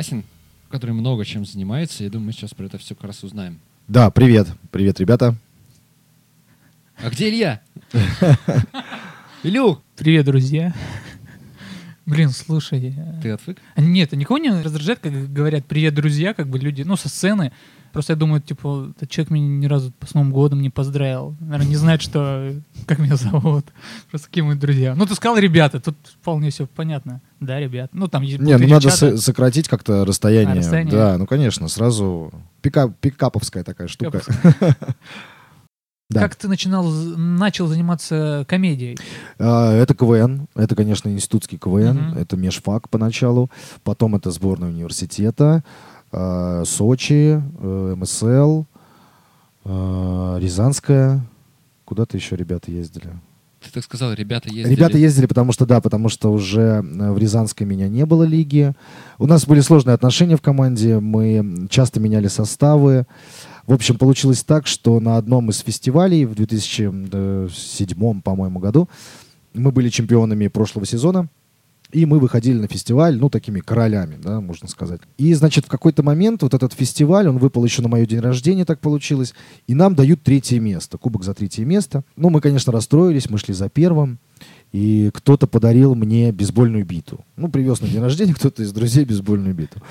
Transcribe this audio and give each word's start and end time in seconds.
Васин, 0.00 0.24
который 0.70 0.92
много 0.92 1.26
чем 1.26 1.44
занимается. 1.44 2.04
Я 2.04 2.08
думаю, 2.08 2.28
мы 2.28 2.32
сейчас 2.32 2.54
про 2.54 2.64
это 2.64 2.78
все 2.78 2.94
как 2.94 3.04
раз 3.04 3.22
узнаем. 3.22 3.58
Да, 3.86 4.10
привет. 4.10 4.48
Привет, 4.70 4.98
ребята. 4.98 5.34
А 6.96 7.10
где 7.10 7.28
Илья? 7.28 7.60
Илюх! 9.42 9.82
Привет, 9.96 10.24
друзья. 10.24 10.74
Блин, 12.06 12.30
слушай. 12.30 12.94
Ты 13.22 13.28
отвык? 13.32 13.58
а 13.74 13.82
Нет, 13.82 14.12
никого 14.12 14.38
не 14.38 14.48
раздражает, 14.48 15.00
как 15.00 15.30
говорят 15.30 15.66
«привет, 15.66 15.92
друзья», 15.92 16.32
как 16.32 16.48
бы 16.48 16.58
люди, 16.58 16.80
ну, 16.80 16.96
со 16.96 17.10
сцены. 17.10 17.52
Просто 17.92 18.12
я 18.12 18.16
думаю, 18.16 18.40
типа, 18.40 18.92
этот 18.96 19.10
человек 19.10 19.30
меня 19.30 19.48
ни 19.48 19.66
разу 19.66 19.92
с 20.06 20.14
Новым 20.14 20.32
годом 20.32 20.62
не 20.62 20.70
поздравил. 20.70 21.36
Наверное, 21.40 21.66
не 21.66 21.76
знает, 21.76 22.00
что, 22.02 22.54
как 22.86 22.98
меня 22.98 23.16
зовут. 23.16 23.66
Просто 24.10 24.28
какие 24.28 24.42
мы 24.44 24.54
друзья. 24.54 24.94
Ну, 24.94 25.06
ты 25.06 25.14
сказал 25.14 25.36
«ребята», 25.38 25.80
тут 25.80 25.96
вполне 26.20 26.50
все 26.50 26.66
понятно. 26.66 27.20
Да, 27.40 27.58
ребят. 27.58 27.90
Ну, 27.92 28.06
там 28.06 28.22
есть 28.22 28.38
Не, 28.40 28.56
ну 28.58 28.68
надо 28.68 28.90
чата. 28.90 29.16
сократить 29.16 29.66
как-то 29.68 30.04
расстояние. 30.04 30.54
А, 30.54 30.58
расстояние? 30.58 30.92
Да, 30.92 31.18
ну 31.18 31.26
конечно, 31.26 31.68
сразу 31.68 32.32
пикап, 32.62 32.92
пикаповская 33.00 33.64
такая 33.64 33.88
штука. 33.88 34.22
Да. 36.10 36.22
Как 36.22 36.34
ты 36.34 36.48
начинал, 36.48 36.90
начал 36.90 37.68
заниматься 37.68 38.44
комедией? 38.48 38.98
А, 39.38 39.72
Это 39.72 39.94
КВН, 39.94 40.48
это, 40.56 40.74
конечно, 40.74 41.08
институтский 41.08 41.56
КВН, 41.56 41.96
Мгм. 42.08 42.18
это 42.18 42.36
межфак 42.36 42.88
поначалу, 42.88 43.48
потом 43.84 44.16
это 44.16 44.32
сборная 44.32 44.70
университета, 44.70 45.62
а, 46.12 46.64
Сочи, 46.64 47.40
э, 47.60 47.94
МСЛ, 47.96 48.64
а, 49.64 50.38
Рязанская. 50.38 51.20
Куда-то 51.84 52.16
еще 52.16 52.36
ребята 52.36 52.70
ездили? 52.70 53.10
Ты 53.62 53.70
так 53.72 53.84
сказал, 53.84 54.12
ребята 54.14 54.48
ездили. 54.48 54.74
Ребята 54.74 54.96
ездили, 54.96 55.26
потому 55.26 55.52
что, 55.52 55.66
да, 55.66 55.80
потому 55.80 56.08
что 56.08 56.32
уже 56.32 56.82
э, 56.82 57.12
в 57.12 57.18
Рязанской 57.18 57.66
меня 57.66 57.88
не 57.88 58.06
было 58.06 58.22
лиги. 58.22 58.72
У 59.18 59.26
нас 59.26 59.46
были 59.46 59.60
сложные 59.60 59.94
отношения 59.94 60.36
в 60.36 60.42
команде, 60.42 60.98
мы 60.98 61.68
часто 61.68 62.00
меняли 62.00 62.28
составы. 62.28 63.06
В 63.66 63.74
общем, 63.74 63.98
получилось 63.98 64.42
так, 64.42 64.66
что 64.66 64.98
на 64.98 65.18
одном 65.18 65.50
из 65.50 65.58
фестивалей 65.58 66.24
в 66.24 66.34
2007, 66.34 68.20
по-моему, 68.22 68.58
году 68.58 68.88
мы 69.52 69.72
были 69.72 69.90
чемпионами 69.90 70.48
прошлого 70.48 70.86
сезона. 70.86 71.28
И 71.92 72.06
мы 72.06 72.20
выходили 72.20 72.58
на 72.58 72.68
фестиваль, 72.68 73.16
ну, 73.16 73.28
такими 73.30 73.60
королями, 73.60 74.16
да, 74.22 74.40
можно 74.40 74.68
сказать. 74.68 75.00
И, 75.18 75.34
значит, 75.34 75.64
в 75.64 75.68
какой-то 75.68 76.02
момент 76.02 76.42
вот 76.42 76.54
этот 76.54 76.72
фестиваль, 76.72 77.28
он 77.28 77.38
выпал 77.38 77.64
еще 77.64 77.82
на 77.82 77.88
мое 77.88 78.06
день 78.06 78.20
рождения, 78.20 78.64
так 78.64 78.80
получилось, 78.80 79.34
и 79.66 79.74
нам 79.74 79.94
дают 79.94 80.22
третье 80.22 80.60
место, 80.60 80.98
кубок 80.98 81.24
за 81.24 81.34
третье 81.34 81.64
место. 81.64 82.04
Ну, 82.16 82.30
мы, 82.30 82.40
конечно, 82.40 82.72
расстроились, 82.72 83.28
мы 83.28 83.38
шли 83.38 83.54
за 83.54 83.68
первым, 83.68 84.18
и 84.72 85.10
кто-то 85.12 85.46
подарил 85.46 85.94
мне 85.94 86.30
бейсбольную 86.30 86.84
биту. 86.84 87.24
Ну, 87.36 87.48
привез 87.48 87.80
на 87.80 87.88
день 87.88 88.00
рождения 88.00 88.34
кто-то 88.34 88.62
из 88.62 88.72
друзей 88.72 89.04
бейсбольную 89.04 89.54
биту. 89.54 89.82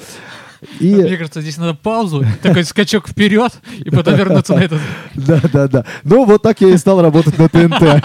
Мне 0.79 1.13
И, 1.13 1.17
кажется, 1.17 1.41
здесь 1.41 1.57
надо 1.57 1.73
паузу, 1.73 2.25
такой 2.41 2.63
скачок 2.63 3.07
вперед, 3.07 3.53
и 3.79 3.89
потом 3.89 4.15
вернуться 4.15 4.55
на 4.55 4.59
этот. 4.59 4.81
да, 5.15 5.41
да, 5.51 5.67
да. 5.67 5.85
Ну, 6.03 6.25
вот 6.25 6.41
так 6.41 6.59
я 6.61 6.69
и 6.69 6.77
стал 6.77 7.01
работать 7.01 7.37
на 7.37 7.47
ТНТ. 7.49 8.03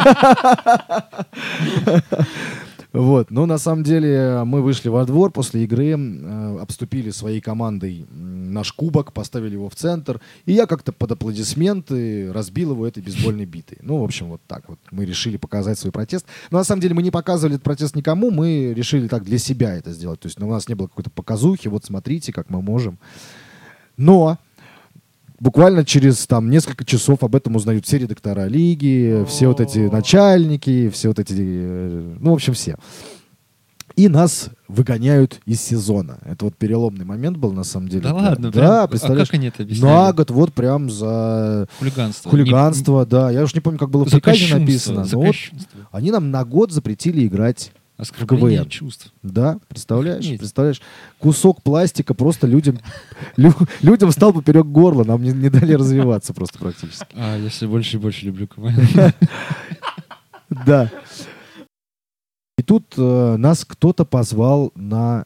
Вот, 2.94 3.32
но 3.32 3.44
на 3.44 3.58
самом 3.58 3.82
деле 3.82 4.44
мы 4.44 4.62
вышли 4.62 4.88
во 4.88 5.04
двор 5.04 5.32
после 5.32 5.64
игры, 5.64 5.96
э, 5.98 6.58
обступили 6.60 7.10
своей 7.10 7.40
командой 7.40 8.06
наш 8.12 8.72
кубок, 8.72 9.12
поставили 9.12 9.54
его 9.54 9.68
в 9.68 9.74
центр, 9.74 10.20
и 10.46 10.52
я 10.52 10.66
как-то 10.66 10.92
под 10.92 11.10
аплодисменты 11.10 12.32
разбил 12.32 12.70
его 12.70 12.86
этой 12.86 13.02
бейсбольной 13.02 13.46
битой. 13.46 13.78
Ну, 13.82 13.98
в 13.98 14.04
общем, 14.04 14.28
вот 14.28 14.42
так 14.46 14.68
вот 14.68 14.78
мы 14.92 15.04
решили 15.06 15.38
показать 15.38 15.76
свой 15.76 15.90
протест. 15.90 16.24
Но 16.52 16.58
на 16.58 16.64
самом 16.64 16.82
деле 16.82 16.94
мы 16.94 17.02
не 17.02 17.10
показывали 17.10 17.56
этот 17.56 17.64
протест 17.64 17.96
никому, 17.96 18.30
мы 18.30 18.72
решили 18.72 19.08
так 19.08 19.24
для 19.24 19.38
себя 19.38 19.74
это 19.74 19.90
сделать. 19.90 20.20
То 20.20 20.26
есть 20.26 20.38
ну, 20.38 20.46
у 20.46 20.52
нас 20.52 20.68
не 20.68 20.76
было 20.76 20.86
какой-то 20.86 21.10
показухи, 21.10 21.66
вот 21.66 21.84
смотрите, 21.84 22.32
как 22.32 22.48
мы 22.48 22.62
можем. 22.62 23.00
Но 23.96 24.38
буквально 25.40 25.84
через 25.84 26.26
там 26.26 26.50
несколько 26.50 26.84
часов 26.84 27.22
об 27.22 27.34
этом 27.34 27.56
узнают 27.56 27.86
все 27.86 27.98
редактора 27.98 28.46
лиги, 28.46 29.24
все 29.28 29.48
вот 29.48 29.60
эти 29.60 29.78
начальники, 29.90 30.88
все 30.90 31.08
вот 31.08 31.18
эти, 31.18 31.34
э, 31.38 32.16
ну, 32.20 32.30
в 32.30 32.34
общем, 32.34 32.52
все. 32.54 32.76
И 33.96 34.08
нас 34.08 34.48
выгоняют 34.66 35.40
из 35.46 35.60
сезона. 35.60 36.18
Это 36.24 36.46
вот 36.46 36.56
переломный 36.56 37.04
момент 37.04 37.36
был, 37.36 37.52
на 37.52 37.62
самом 37.62 37.88
деле. 37.88 38.02
Да 38.02 38.12
ладно, 38.14 38.50
прям. 38.50 38.64
да, 38.66 38.82
А 38.82 38.86
представляешь? 38.88 39.28
как 39.28 39.34
они 39.38 39.46
это 39.48 39.62
объясняли? 39.62 39.88
На 39.92 40.12
год 40.12 40.30
вот 40.32 40.52
прям 40.52 40.90
за 40.90 41.68
Хулиганство. 41.78 42.28
хулиганство, 42.30 43.06
да. 43.06 43.30
Я 43.30 43.44
уж 43.44 43.54
не 43.54 43.60
помню, 43.60 43.78
как 43.78 43.90
было 43.90 44.02
Не- 44.02 44.08
в 44.08 44.12
приказе 44.12 44.56
написано. 44.56 45.04
за 45.04 45.16
но 45.16 45.22
вот 45.26 45.34
они 45.92 46.10
нам 46.10 46.32
на 46.32 46.44
год 46.44 46.72
запретили 46.72 47.24
играть 47.24 47.70
Оскорбление 47.96 48.58
КВН. 48.60 48.70
чувств. 48.70 49.12
да, 49.22 49.58
представляешь? 49.68 50.18
Охренеть. 50.18 50.40
Представляешь? 50.40 50.82
Кусок 51.20 51.62
пластика 51.62 52.12
просто 52.12 52.46
людям, 52.48 52.78
лю- 53.36 53.54
людям 53.82 54.10
встал 54.10 54.32
поперек 54.32 54.66
горла, 54.66 55.04
нам 55.04 55.22
не, 55.22 55.30
не 55.30 55.48
дали 55.48 55.74
развиваться 55.74 56.34
просто 56.34 56.58
практически. 56.58 57.06
А, 57.14 57.38
я 57.38 57.48
все 57.50 57.68
больше 57.68 57.96
и 57.96 58.00
больше 58.00 58.26
люблю 58.26 58.46
КВН. 58.54 59.12
Да. 60.66 60.90
И 62.58 62.62
тут 62.62 62.94
э, 62.96 63.36
нас 63.36 63.64
кто-то 63.64 64.04
позвал 64.04 64.72
на 64.74 65.24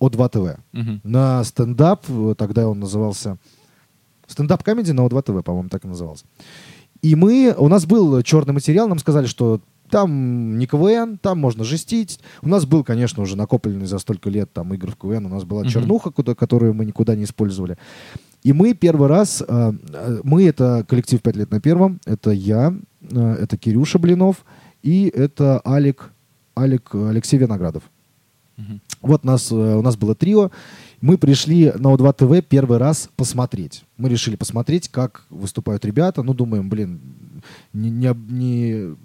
О2 0.00 0.28
ТВ. 0.28 0.60
Мгм. 0.72 1.00
На 1.04 1.42
стендап, 1.44 2.04
э, 2.08 2.34
тогда 2.36 2.68
он 2.68 2.78
назывался... 2.80 3.36
Стендап 4.26 4.62
комедий 4.62 4.92
на 4.92 5.00
О2 5.06 5.22
ТВ, 5.22 5.44
по-моему, 5.44 5.68
так 5.68 5.84
и 5.84 5.88
назывался. 5.88 6.24
И 7.02 7.14
мы, 7.14 7.54
у 7.56 7.68
нас 7.68 7.86
был 7.86 8.22
черный 8.22 8.52
материал, 8.54 8.88
нам 8.88 8.98
сказали, 8.98 9.26
что 9.26 9.60
там 9.90 10.58
не 10.58 10.66
КВН, 10.66 11.18
там 11.18 11.38
можно 11.38 11.64
жестить. 11.64 12.20
У 12.42 12.48
нас 12.48 12.64
был, 12.66 12.84
конечно, 12.84 13.22
уже 13.22 13.36
накопленный 13.36 13.86
за 13.86 13.98
столько 13.98 14.30
лет 14.30 14.52
там 14.52 14.72
игр 14.74 14.90
в 14.90 14.96
КВН, 14.96 15.26
у 15.26 15.28
нас 15.28 15.44
была 15.44 15.62
Мгм. 15.62 15.70
чернуха, 15.70 16.10
куда, 16.10 16.34
которую 16.34 16.74
мы 16.74 16.84
никуда 16.84 17.14
не 17.16 17.24
использовали. 17.24 17.76
И 18.44 18.52
мы 18.52 18.74
первый 18.74 19.08
раз, 19.08 19.42
э, 19.46 19.72
э, 19.92 20.20
мы 20.22 20.44
это 20.44 20.84
коллектив 20.88 21.20
«Пять 21.20 21.36
лет 21.36 21.50
на 21.50 21.60
первом», 21.60 22.00
это 22.06 22.30
я, 22.30 22.72
э, 23.10 23.36
это 23.40 23.56
Кирюша 23.56 23.98
Блинов 23.98 24.44
и 24.82 25.08
это 25.08 25.60
Алик, 25.66 26.12
Алик 26.56 26.94
Алексей 26.94 27.36
Виноградов. 27.38 27.82
Мгм. 28.56 28.80
Вот 29.02 29.24
нас, 29.24 29.52
у 29.52 29.82
нас 29.82 29.96
было 29.96 30.14
трио. 30.14 30.50
Мы 31.00 31.16
пришли 31.16 31.72
на 31.78 31.94
О2 31.94 32.12
ТВ 32.12 32.44
первый 32.48 32.78
раз 32.78 33.08
посмотреть. 33.16 33.84
Мы 33.96 34.08
решили 34.08 34.34
посмотреть, 34.34 34.88
как 34.88 35.24
выступают 35.30 35.84
ребята. 35.84 36.24
Ну, 36.24 36.34
думаем, 36.34 36.68
блин, 36.68 37.00
не, 37.72 37.88
не, 37.90 38.12
не- 38.28 38.96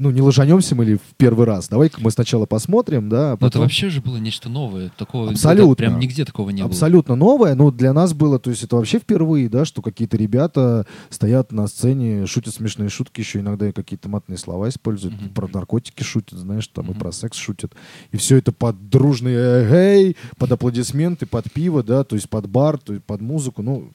ну, 0.00 0.10
не 0.10 0.22
ложанемся 0.22 0.74
мы 0.74 0.86
ли 0.86 0.94
в 0.96 1.14
первый 1.18 1.44
раз. 1.46 1.68
Давай-ка 1.68 2.00
мы 2.00 2.10
сначала 2.10 2.46
посмотрим, 2.46 3.10
да, 3.10 3.26
а 3.26 3.30
Но 3.32 3.34
это 3.34 3.40
потом... 3.46 3.62
вообще 3.62 3.90
же 3.90 4.00
было 4.00 4.16
нечто 4.16 4.48
новое. 4.48 4.90
Такого 4.96 5.30
Абсолютно. 5.30 5.74
прям 5.76 5.98
нигде 6.00 6.24
такого 6.24 6.48
не 6.50 6.62
было. 6.62 6.70
Абсолютно 6.70 7.16
новое, 7.16 7.54
но 7.54 7.70
для 7.70 7.92
нас 7.92 8.14
было, 8.14 8.38
то 8.38 8.48
есть 8.48 8.64
это 8.64 8.76
вообще 8.76 8.98
впервые, 8.98 9.50
да, 9.50 9.66
что 9.66 9.82
какие-то 9.82 10.16
ребята 10.16 10.86
стоят 11.10 11.52
на 11.52 11.66
сцене, 11.66 12.24
шутят 12.26 12.54
смешные 12.54 12.88
шутки, 12.88 13.20
еще 13.20 13.40
иногда 13.40 13.68
и 13.68 13.72
какие-то 13.72 14.08
матные 14.08 14.38
слова 14.38 14.70
используют, 14.70 15.20
Мгм. 15.20 15.30
про 15.34 15.46
наркотики 15.52 16.02
шутят, 16.02 16.38
знаешь, 16.38 16.66
там 16.68 16.86
и 16.86 16.90
Мгм. 16.92 16.98
про 16.98 17.12
секс 17.12 17.36
шутят. 17.36 17.74
И 18.10 18.16
все 18.16 18.36
это 18.38 18.52
под 18.52 18.88
дружный 18.88 19.34
эй, 19.34 20.16
под 20.38 20.50
аплодисменты, 20.52 21.26
под 21.26 21.52
пиво, 21.52 21.82
да, 21.82 22.04
то 22.04 22.16
есть 22.16 22.30
под 22.30 22.48
бар, 22.48 22.78
то 22.78 22.94
есть 22.94 23.04
под 23.04 23.20
музыку, 23.20 23.62
ну, 23.62 23.92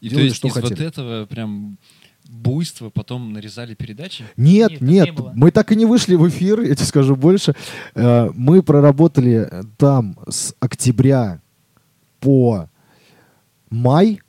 И 0.00 0.08
то 0.08 0.14
делали, 0.14 0.24
есть 0.28 0.36
что 0.36 0.48
из 0.48 0.54
вот 0.54 0.64
хотели. 0.64 0.86
этого 0.86 1.26
прям 1.26 1.76
буйства 2.28 2.90
потом 2.90 3.32
нарезали 3.32 3.74
передачи? 3.74 4.24
Нет, 4.36 4.72
Нет, 4.72 4.80
нет, 4.80 5.06
не 5.06 5.12
было. 5.12 5.32
мы 5.34 5.50
так 5.50 5.72
и 5.72 5.76
не 5.76 5.86
вышли 5.86 6.14
в 6.14 6.28
эфир, 6.28 6.60
я 6.60 6.74
тебе 6.74 6.86
скажу 6.86 7.16
больше. 7.16 7.54
Э, 7.94 8.30
Мы 8.34 8.62
проработали 8.62 9.48
э, 9.50 9.62
там 9.78 10.16
с 10.28 10.54
октября 10.60 11.40
по 12.20 12.68
май. 13.70 14.20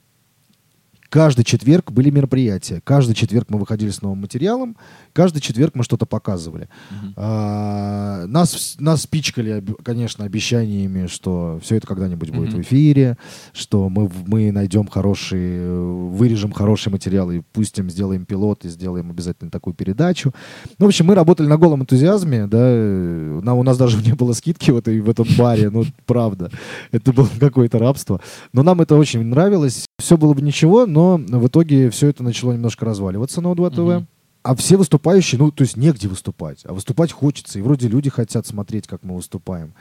Каждый 1.14 1.44
четверг 1.44 1.92
были 1.92 2.10
мероприятия. 2.10 2.80
Каждый 2.82 3.14
четверг 3.14 3.46
мы 3.48 3.60
выходили 3.60 3.90
с 3.90 4.02
новым 4.02 4.22
материалом. 4.22 4.76
Каждый 5.12 5.38
четверг 5.38 5.76
мы 5.76 5.84
что-то 5.84 6.06
показывали. 6.06 6.68
Мгм. 6.90 7.14
А, 7.16 8.26
нас, 8.26 8.74
нас 8.80 9.06
пичкали, 9.06 9.64
конечно, 9.84 10.24
обещаниями, 10.24 11.06
что 11.06 11.60
все 11.62 11.76
это 11.76 11.86
когда-нибудь 11.86 12.30
будет 12.30 12.48
Мгм. 12.48 12.62
в 12.62 12.66
эфире, 12.66 13.16
что 13.52 13.88
мы, 13.88 14.10
мы 14.26 14.50
найдем 14.50 14.88
хороший, 14.88 16.08
вырежем 16.08 16.50
хороший 16.50 16.88
материал 16.90 17.30
и 17.30 17.42
пустим, 17.52 17.90
сделаем 17.90 18.24
пилот 18.24 18.64
и 18.64 18.68
сделаем 18.68 19.08
обязательно 19.12 19.52
такую 19.52 19.74
передачу. 19.74 20.32
Ну, 20.80 20.86
в 20.86 20.88
общем, 20.88 21.06
мы 21.06 21.14
работали 21.14 21.46
на 21.46 21.58
голом 21.58 21.82
энтузиазме, 21.82 22.48
да, 22.48 22.58
э, 22.60 23.40
на- 23.40 23.54
у 23.54 23.62
нас 23.62 23.78
даже 23.78 23.98
не 24.04 24.14
было 24.14 24.32
скидки 24.32 24.72
в, 24.72 24.78
этой, 24.78 25.00
в 25.00 25.08
этом 25.08 25.26
баре, 25.38 25.70
ну, 25.70 25.84
правда. 26.06 26.50
Это 26.90 27.12
было 27.12 27.28
какое-то 27.38 27.78
рабство. 27.78 28.20
Но 28.52 28.64
нам 28.64 28.80
это 28.80 28.96
очень 28.96 29.22
нравилось. 29.22 29.86
Все 30.00 30.16
было 30.16 30.34
бы 30.34 30.42
ничего, 30.42 30.86
но 30.86 31.03
в 31.16 31.46
итоге 31.46 31.90
все 31.90 32.08
это 32.08 32.22
начало 32.22 32.52
немножко 32.52 32.84
разваливаться 32.84 33.40
на 33.40 33.48
О2 33.48 33.70
ТВ. 33.70 33.78
Мгм. 33.78 34.08
А 34.42 34.54
все 34.54 34.76
выступающие, 34.76 35.38
ну, 35.40 35.50
то 35.50 35.62
есть 35.62 35.76
негде 35.76 36.06
выступать. 36.06 36.60
А 36.64 36.74
выступать 36.74 37.12
хочется. 37.12 37.58
И 37.58 37.62
вроде 37.62 37.88
люди 37.88 38.10
хотят 38.10 38.46
смотреть, 38.46 38.86
как 38.86 39.02
мы 39.02 39.16
выступаем. 39.16 39.72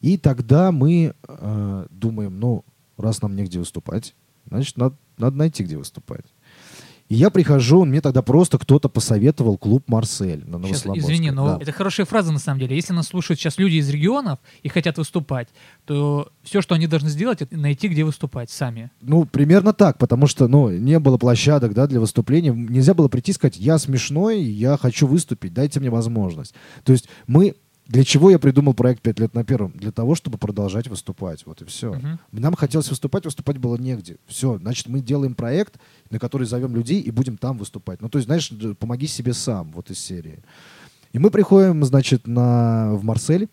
И 0.00 0.16
тогда 0.16 0.72
мы 0.72 1.14
э, 1.28 1.86
думаем, 1.90 2.40
ну, 2.40 2.64
раз 2.96 3.20
нам 3.20 3.36
негде 3.36 3.58
выступать, 3.58 4.14
значит, 4.46 4.76
надо, 4.76 4.96
надо 5.18 5.36
найти, 5.36 5.62
где 5.62 5.76
выступать. 5.76 6.24
И 7.08 7.14
я 7.14 7.30
прихожу, 7.30 7.84
мне 7.84 8.00
тогда 8.00 8.20
просто 8.20 8.58
кто-то 8.58 8.88
посоветовал 8.88 9.56
клуб 9.56 9.84
«Марсель» 9.86 10.44
на 10.46 10.62
Сейчас, 10.66 10.84
извини, 10.94 11.30
но 11.30 11.46
Да. 11.46 11.58
это 11.60 11.72
хорошая 11.72 12.04
фраза 12.04 12.32
на 12.32 12.38
самом 12.38 12.60
деле. 12.60 12.76
Если 12.76 12.92
нас 12.92 13.08
слушают 13.08 13.40
сейчас 13.40 13.56
люди 13.58 13.76
из 13.76 13.88
регионов 13.88 14.38
и 14.62 14.68
хотят 14.68 14.98
выступать, 14.98 15.48
то 15.86 16.28
все, 16.42 16.60
что 16.60 16.74
они 16.74 16.86
должны 16.86 17.08
сделать, 17.08 17.40
это 17.40 17.56
найти, 17.56 17.88
где 17.88 18.04
выступать 18.04 18.50
сами. 18.50 18.90
Ну, 19.00 19.24
примерно 19.24 19.72
так, 19.72 19.96
потому 19.98 20.26
что, 20.26 20.48
ну, 20.48 20.68
не 20.70 20.98
было 20.98 21.16
площадок, 21.16 21.72
да, 21.72 21.86
для 21.86 22.00
выступления. 22.00 22.50
Нельзя 22.52 22.92
было 22.92 23.08
прийти 23.08 23.30
и 23.30 23.34
сказать, 23.34 23.56
я 23.56 23.78
смешной, 23.78 24.42
я 24.42 24.76
хочу 24.76 25.06
выступить, 25.06 25.54
дайте 25.54 25.80
мне 25.80 25.90
возможность. 25.90 26.54
То 26.84 26.92
есть 26.92 27.08
мы... 27.26 27.54
Для 27.88 28.04
чего 28.04 28.30
я 28.30 28.38
придумал 28.38 28.74
проект 28.74 29.00
«Пять 29.00 29.18
лет 29.18 29.34
на 29.34 29.44
первом»? 29.44 29.72
Для 29.72 29.90
того, 29.92 30.14
чтобы 30.14 30.36
продолжать 30.36 30.88
выступать. 30.88 31.46
Вот 31.46 31.62
и 31.62 31.64
все. 31.64 31.94
Мгм. 31.94 32.18
Нам 32.32 32.54
хотелось 32.54 32.90
выступать, 32.90 33.24
выступать 33.24 33.56
было 33.56 33.76
негде. 33.76 34.18
Все, 34.26 34.58
значит, 34.58 34.88
мы 34.88 35.00
делаем 35.00 35.34
проект, 35.34 35.80
на 36.10 36.18
который 36.18 36.46
зовем 36.46 36.76
людей 36.76 37.00
и 37.00 37.10
будем 37.10 37.38
там 37.38 37.56
выступать. 37.56 38.02
Ну, 38.02 38.10
то 38.10 38.18
есть, 38.18 38.26
знаешь, 38.26 38.52
помоги 38.78 39.06
себе 39.06 39.32
сам, 39.32 39.72
вот 39.72 39.90
из 39.90 39.98
серии. 39.98 40.40
И 41.14 41.18
мы 41.18 41.30
приходим, 41.30 41.82
значит, 41.82 42.26
на, 42.26 42.92
в 42.94 43.04
Марсель, 43.04 43.48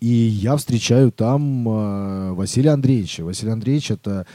и 0.00 0.06
я 0.06 0.56
встречаю 0.56 1.12
там 1.12 1.68
э, 1.68 2.32
Василия 2.32 2.70
Андреевича. 2.70 3.24
Василий 3.24 3.52
Андреевич— 3.52 3.90
это 3.92 4.26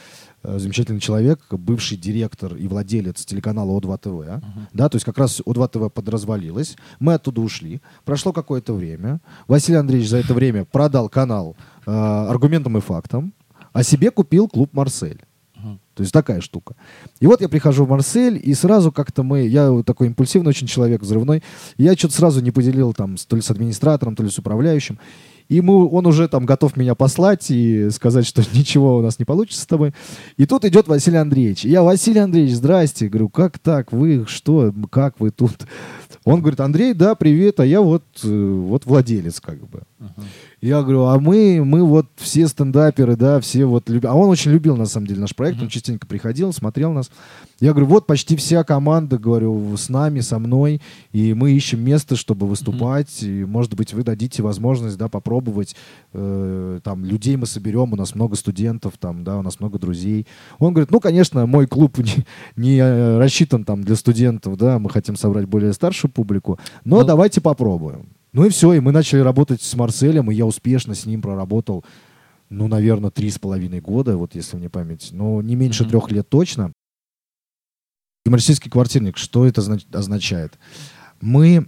замечательный 0.44 1.00
человек, 1.00 1.40
бывший 1.52 1.98
директор 1.98 2.56
и 2.56 2.68
владелец 2.68 3.26
телеканала 3.26 3.80
О2 3.80 3.98
ТВ. 3.98 4.28
а. 4.28 4.38
Мгм. 4.38 4.68
Да, 4.74 4.90
то 4.90 4.96
есть 4.96 5.06
как 5.06 5.18
раз 5.18 5.42
О2 5.42 5.70
ТВ 5.70 5.94
подразвалилось. 5.94 6.76
Мы 7.00 7.14
оттуда 7.14 7.42
ушли. 7.42 7.82
Прошло 8.06 8.34
какое-то 8.34 8.74
время. 8.74 9.22
Василий 9.48 9.78
Андреевич 9.78 10.10
за 10.10 10.18
это 10.18 10.34
время 10.34 10.66
продал 10.66 11.10
канал 11.10 11.56
э, 11.86 11.92
аргументам 11.92 12.78
и 12.78 12.82
фактам, 12.82 13.34
а 13.72 13.84
себе 13.84 14.12
купил 14.12 14.48
клуб 14.48 14.74
«Марсель». 14.74 15.22
То 15.96 16.02
есть 16.02 16.12
такая 16.12 16.42
штука. 16.42 16.76
И 17.20 17.28
вот 17.28 17.42
я 17.42 17.50
прихожу 17.50 17.86
в 17.86 17.90
Марсель, 17.90 18.40
и 18.42 18.54
сразу 18.54 18.92
как-то 18.92 19.24
мы... 19.24 19.48
Я 19.48 19.84
такой 19.86 20.08
импульсивный 20.08 20.50
очень 20.50 20.68
человек, 20.68 21.02
взрывной. 21.02 21.44
я 21.78 21.94
что-то 21.94 22.16
сразу 22.16 22.42
не 22.42 22.52
поделил 22.52 22.94
там 22.94 23.16
то 23.16 23.36
ли 23.36 23.42
с 23.42 23.52
администратором, 23.52 24.16
то 24.16 24.24
ли 24.24 24.30
с 24.30 24.40
управляющим. 24.40 25.00
И 25.50 25.62
мы, 25.62 25.88
он 25.90 26.06
уже 26.06 26.28
там 26.28 26.46
готов 26.46 26.78
меня 26.78 26.96
послать 26.96 27.50
и 27.50 27.90
сказать, 27.90 28.26
что 28.26 28.42
ничего 28.54 28.98
у 28.98 29.02
нас 29.02 29.20
не 29.20 29.26
получится 29.26 29.62
с 29.62 29.68
тобой. 29.68 29.94
И 30.38 30.46
тут 30.46 30.66
идет 30.66 30.88
Василий 30.88 31.18
Андреевич. 31.18 31.66
И 31.66 31.70
я, 31.70 31.84
Василий 31.84 32.20
Андреевич, 32.20 32.56
здрасте. 32.56 33.08
Говорю, 33.08 33.30
как 33.30 33.60
так? 33.60 33.92
Вы 33.92 34.26
что? 34.28 34.74
Как 34.90 35.20
вы 35.20 35.32
тут? 35.32 35.68
Он 36.26 36.40
говорит, 36.40 36.60
Андрей, 36.62 36.94
да, 36.94 37.16
привет, 37.16 37.60
а 37.60 37.66
я 37.66 37.82
вот, 37.82 38.04
э, 38.24 38.28
вот 38.28 38.86
владелец 38.86 39.42
как 39.42 39.60
бы. 39.68 39.82
Ага. 40.04 40.28
Я 40.62 40.82
говорю, 40.82 41.06
а 41.06 41.18
мы, 41.20 41.64
мы 41.64 41.84
вот 41.84 42.08
все 42.18 42.48
стендаперы, 42.48 43.16
да, 43.16 43.40
все 43.40 43.66
вот 43.66 43.90
любят. 43.90 44.12
А 44.12 44.14
он 44.16 44.30
очень 44.30 44.52
любил, 44.52 44.76
на 44.76 44.86
самом 44.86 45.08
деле, 45.08 45.22
наш 45.22 45.34
проект. 45.34 45.58
Он 45.60 45.64
Мгм. 45.64 45.70
частенько 45.70 46.06
приходил, 46.08 46.52
смотрел 46.52 46.92
нас. 46.92 47.10
Я 47.62 47.72
говорю, 47.72 47.86
вот 47.88 48.06
почти 48.06 48.36
вся 48.36 48.64
команда, 48.66 49.18
говорю, 49.18 49.78
с 49.78 49.88
нами, 49.88 50.20
со 50.20 50.40
мной. 50.40 50.82
И 51.14 51.34
мы 51.34 51.52
ищем 51.54 51.82
место, 51.82 52.16
чтобы 52.18 52.48
выступать. 52.48 53.24
И, 53.24 53.46
может 53.46 53.76
быть, 53.76 53.94
вы 53.94 54.04
дадите 54.04 54.44
возможность, 54.44 54.98
да, 54.98 55.08
попробовать. 55.08 55.76
Э, 56.12 56.80
там, 56.84 57.06
людей 57.06 57.38
мы 57.38 57.46
соберем, 57.46 57.94
у 57.94 57.96
нас 57.96 58.16
много 58.16 58.36
студентов, 58.36 58.94
там, 59.00 59.24
да, 59.24 59.38
у 59.38 59.42
нас 59.42 59.60
много 59.62 59.80
друзей. 59.80 60.28
Он 60.60 60.74
говорит, 60.74 60.92
ну, 60.92 61.00
конечно, 61.00 61.46
мой 61.46 61.68
клуб 61.68 61.98
не, 62.00 62.26
не, 62.58 62.78
э, 62.80 63.18
рассчитан 63.20 63.64
там 63.64 63.84
для 63.84 63.96
студентов, 63.96 64.58
да, 64.58 64.80
мы 64.80 64.90
хотим 64.90 65.16
собрать 65.16 65.46
более 65.46 65.72
старшую 65.74 66.12
публику. 66.12 66.60
Но 66.84 67.00
Ну- 67.00 67.06
давайте 67.06 67.40
попробуем. 67.40 68.08
Ну 68.34 68.46
и 68.46 68.50
все, 68.50 68.74
и 68.74 68.80
мы 68.80 68.92
начали 68.92 69.20
работать 69.20 69.62
с 69.62 69.76
Марселем, 69.76 70.32
и 70.32 70.36
я 70.36 70.46
успешно 70.46 70.96
с 70.96 71.06
ним 71.06 71.22
проработал, 71.22 71.86
ну, 72.50 72.68
наверное, 72.68 73.12
три 73.12 73.30
с 73.30 73.38
половиной 73.40 73.80
года, 73.80 74.18
вот 74.18 74.34
если 74.36 74.58
мне 74.58 74.70
память, 74.70 75.10
но 75.12 75.42
не 75.42 75.56
меньше 75.56 75.84
Мгм. 75.84 75.90
трех 75.92 76.12
лет 76.12 76.28
точно. 76.30 76.74
Юмористический 78.26 78.72
квартирник, 78.72 79.18
что 79.18 79.46
это 79.46 79.62
зна- 79.62 79.78
означает? 79.92 80.58
Мы 81.22 81.68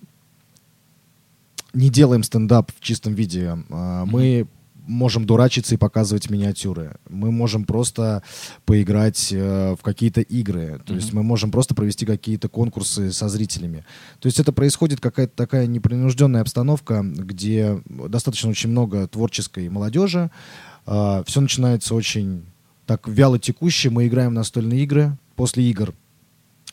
не 1.74 1.90
делаем 1.90 2.24
стендап 2.24 2.72
в 2.76 2.80
чистом 2.82 3.14
виде, 3.14 3.58
а, 3.70 4.06
мы 4.06 4.48
можем 4.88 5.26
дурачиться 5.26 5.76
и 5.76 5.78
показывать 5.78 6.30
миниатюры. 6.30 6.96
Мы 7.10 7.32
можем 7.32 7.66
просто 7.66 8.24
поиграть 8.66 9.30
э, 9.32 9.76
в 9.80 9.82
какие-то 9.82 10.22
игры. 10.22 10.82
То 10.86 10.94
есть 10.94 11.08
Мгм. 11.10 11.18
мы 11.18 11.24
можем 11.24 11.52
просто 11.52 11.76
провести 11.76 12.06
какие-то 12.06 12.50
конкурсы 12.50 13.12
со 13.12 13.30
зрителями. 13.30 13.86
То 14.20 14.28
есть 14.28 14.40
это 14.40 14.52
происходит 14.54 15.00
какая-то 15.00 15.34
такая 15.36 15.68
непринужденная 15.68 16.42
обстановка, 16.42 17.02
где 17.04 17.82
достаточно 17.86 18.50
очень 18.50 18.70
много 18.70 19.08
творческой 19.08 19.70
молодежи. 19.70 20.30
все 20.86 21.42
начинается 21.42 21.96
очень 21.96 22.44
так 22.86 23.08
вяло 23.08 23.40
текуще. 23.40 23.90
Мы 23.90 24.08
играем 24.08 24.32
в 24.32 24.36
настольные 24.36 24.84
игры. 24.84 25.18
После 25.36 25.64
игр 25.64 25.94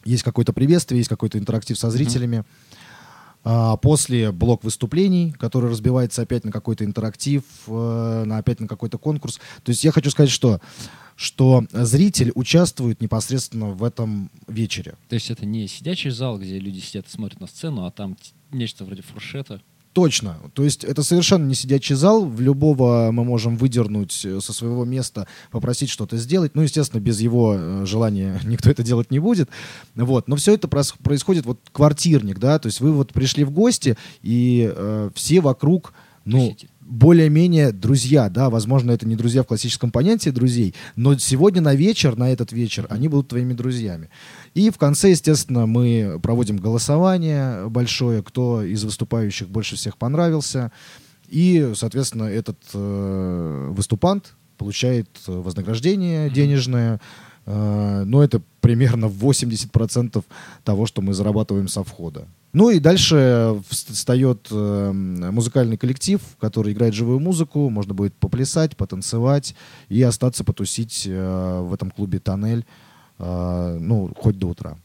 есть 0.05 0.23
какое-то 0.23 0.53
приветствие, 0.53 0.99
есть 0.99 1.09
какой-то 1.09 1.39
интерактив 1.39 1.79
со 1.79 1.91
зрителями. 1.91 2.39
А, 2.39 2.45
После 3.43 4.31
блок 4.31 4.63
выступлений, 4.63 5.33
который 5.33 5.69
разбивается 5.69 6.23
опять 6.23 6.45
на 6.45 6.53
какой-то 6.53 6.85
интерактив, 6.85 7.43
э, 7.67 8.25
на 8.25 8.39
опять 8.39 8.61
на 8.61 8.69
какой-то 8.69 8.99
конкурс. 8.99 9.41
То 9.65 9.71
есть 9.71 9.83
я 9.83 9.91
хочу 9.91 10.11
сказать, 10.11 10.31
что 10.31 10.61
что 11.15 11.65
зритель 11.73 12.33
участвует 12.35 13.01
непосредственно 13.01 13.67
в 13.67 13.85
этом 13.85 14.31
вечере. 14.49 14.97
То 15.09 15.15
есть 15.15 15.31
это 15.31 15.45
не 15.45 15.69
сидячий 15.69 16.11
зал, 16.11 16.39
где 16.39 16.59
люди 16.59 16.81
сидят 16.81 17.07
и 17.07 17.11
смотрят 17.11 17.41
на 17.41 17.47
сцену, 17.47 17.85
а 17.85 17.91
там 17.91 18.17
нечто 18.51 18.85
вроде 18.85 19.03
фуршета. 19.03 19.61
Точно. 19.93 20.39
То 20.55 20.65
есть 20.65 20.85
это 20.85 21.03
совершенно 21.03 21.47
не 21.47 21.55
сидячий 21.55 21.95
зал. 21.95 22.25
В 22.25 22.41
любого 22.41 23.11
мы 23.13 23.25
можем 23.25 23.57
выдернуть 23.57 24.25
э, 24.25 24.41
со 24.41 24.53
своего 24.55 24.87
места, 24.87 25.27
попросить 25.51 25.91
что-то 25.91 26.17
сделать. 26.17 26.53
Ну, 26.55 26.63
естественно, 26.63 27.01
без 27.01 27.21
его 27.21 27.55
э, 27.57 27.85
желания 27.85 28.41
никто 28.45 28.71
это 28.71 28.83
делать 28.83 29.11
не 29.11 29.19
будет. 29.19 29.51
Вот. 29.95 30.29
Но 30.29 30.37
все 30.37 30.55
это 30.55 30.67
происходит 30.67 31.45
вот 31.45 31.59
квартирник, 31.73 32.39
да. 32.39 32.59
То 32.59 32.69
есть 32.69 32.81
вы 32.81 32.93
вот 32.93 33.13
пришли 33.13 33.45
в 33.45 33.51
гости, 33.51 33.99
и 34.23 34.73
э, 34.75 35.11
все 35.15 35.41
вокруг, 35.43 35.93
ну, 36.25 36.49
Тусите. 36.49 36.69
Более-менее 36.93 37.73
друзья, 37.73 38.29
да, 38.29 38.51
возможно, 38.51 38.91
это 38.91 39.09
не 39.09 39.17
друзья 39.17 39.43
в 39.43 39.47
классическом 39.47 39.91
понятии 39.91 40.29
друзей, 40.29 40.75
но 40.95 41.17
сегодня 41.17 41.63
на 41.63 41.75
вечер, 41.75 42.17
на 42.17 42.31
этот 42.31 42.53
вечер, 42.53 42.87
они 42.91 43.09
будут 43.09 43.29
твоими 43.29 43.55
друзьями. 43.55 44.11
И 44.53 44.69
в 44.69 44.77
конце, 44.77 45.11
естественно, 45.11 45.65
мы 45.65 46.21
проводим 46.23 46.59
голосование 46.59 47.67
большое, 47.71 48.23
кто 48.23 48.63
из 48.63 48.85
выступающих 48.85 49.49
больше 49.49 49.77
всех 49.77 49.97
понравился. 49.97 50.71
И, 51.29 51.73
соответственно, 51.75 52.25
этот 52.25 52.59
э, 52.75 53.69
выступант 53.71 54.35
получает 54.59 55.09
э, 55.27 55.33
вознаграждение 55.33 56.29
денежное. 56.29 57.01
Э, 57.47 58.03
но 58.05 58.23
это 58.23 58.43
примерно 58.63 59.07
80% 59.07 60.25
того, 60.65 60.87
что 60.87 61.03
мы 61.03 61.13
зарабатываем 61.13 61.69
со 61.69 61.83
входа. 61.83 62.27
Ну 62.55 62.71
и 62.71 62.79
дальше 62.81 63.17
вс- 63.71 63.93
встает 63.93 64.49
э, 64.51 64.93
музыкальный 64.93 65.77
коллектив, 65.77 66.21
который 66.41 66.73
играет 66.73 66.95
живую 66.95 67.19
музыку. 67.21 67.69
Можно 67.71 67.93
будет 67.95 68.15
поплясать, 68.15 68.77
потанцевать 68.77 69.55
и 69.91 70.01
остаться 70.03 70.45
потусить 70.45 71.05
э, 71.07 71.61
в 71.61 71.75
этом 71.75 71.91
клубе 71.91 72.19
«Тоннель», 72.19 72.65
э, 73.19 73.79
ну, 73.81 74.11
хоть 74.17 74.39
до 74.39 74.47
утра. 74.49 74.77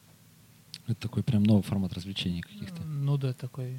Это 0.88 1.02
такой 1.02 1.24
прям 1.24 1.44
новый 1.44 1.64
формат 1.64 1.94
развлечений 1.94 2.42
каких-то. 2.42 2.82
Ну 2.84 3.18
да, 3.18 3.34
такой, 3.34 3.78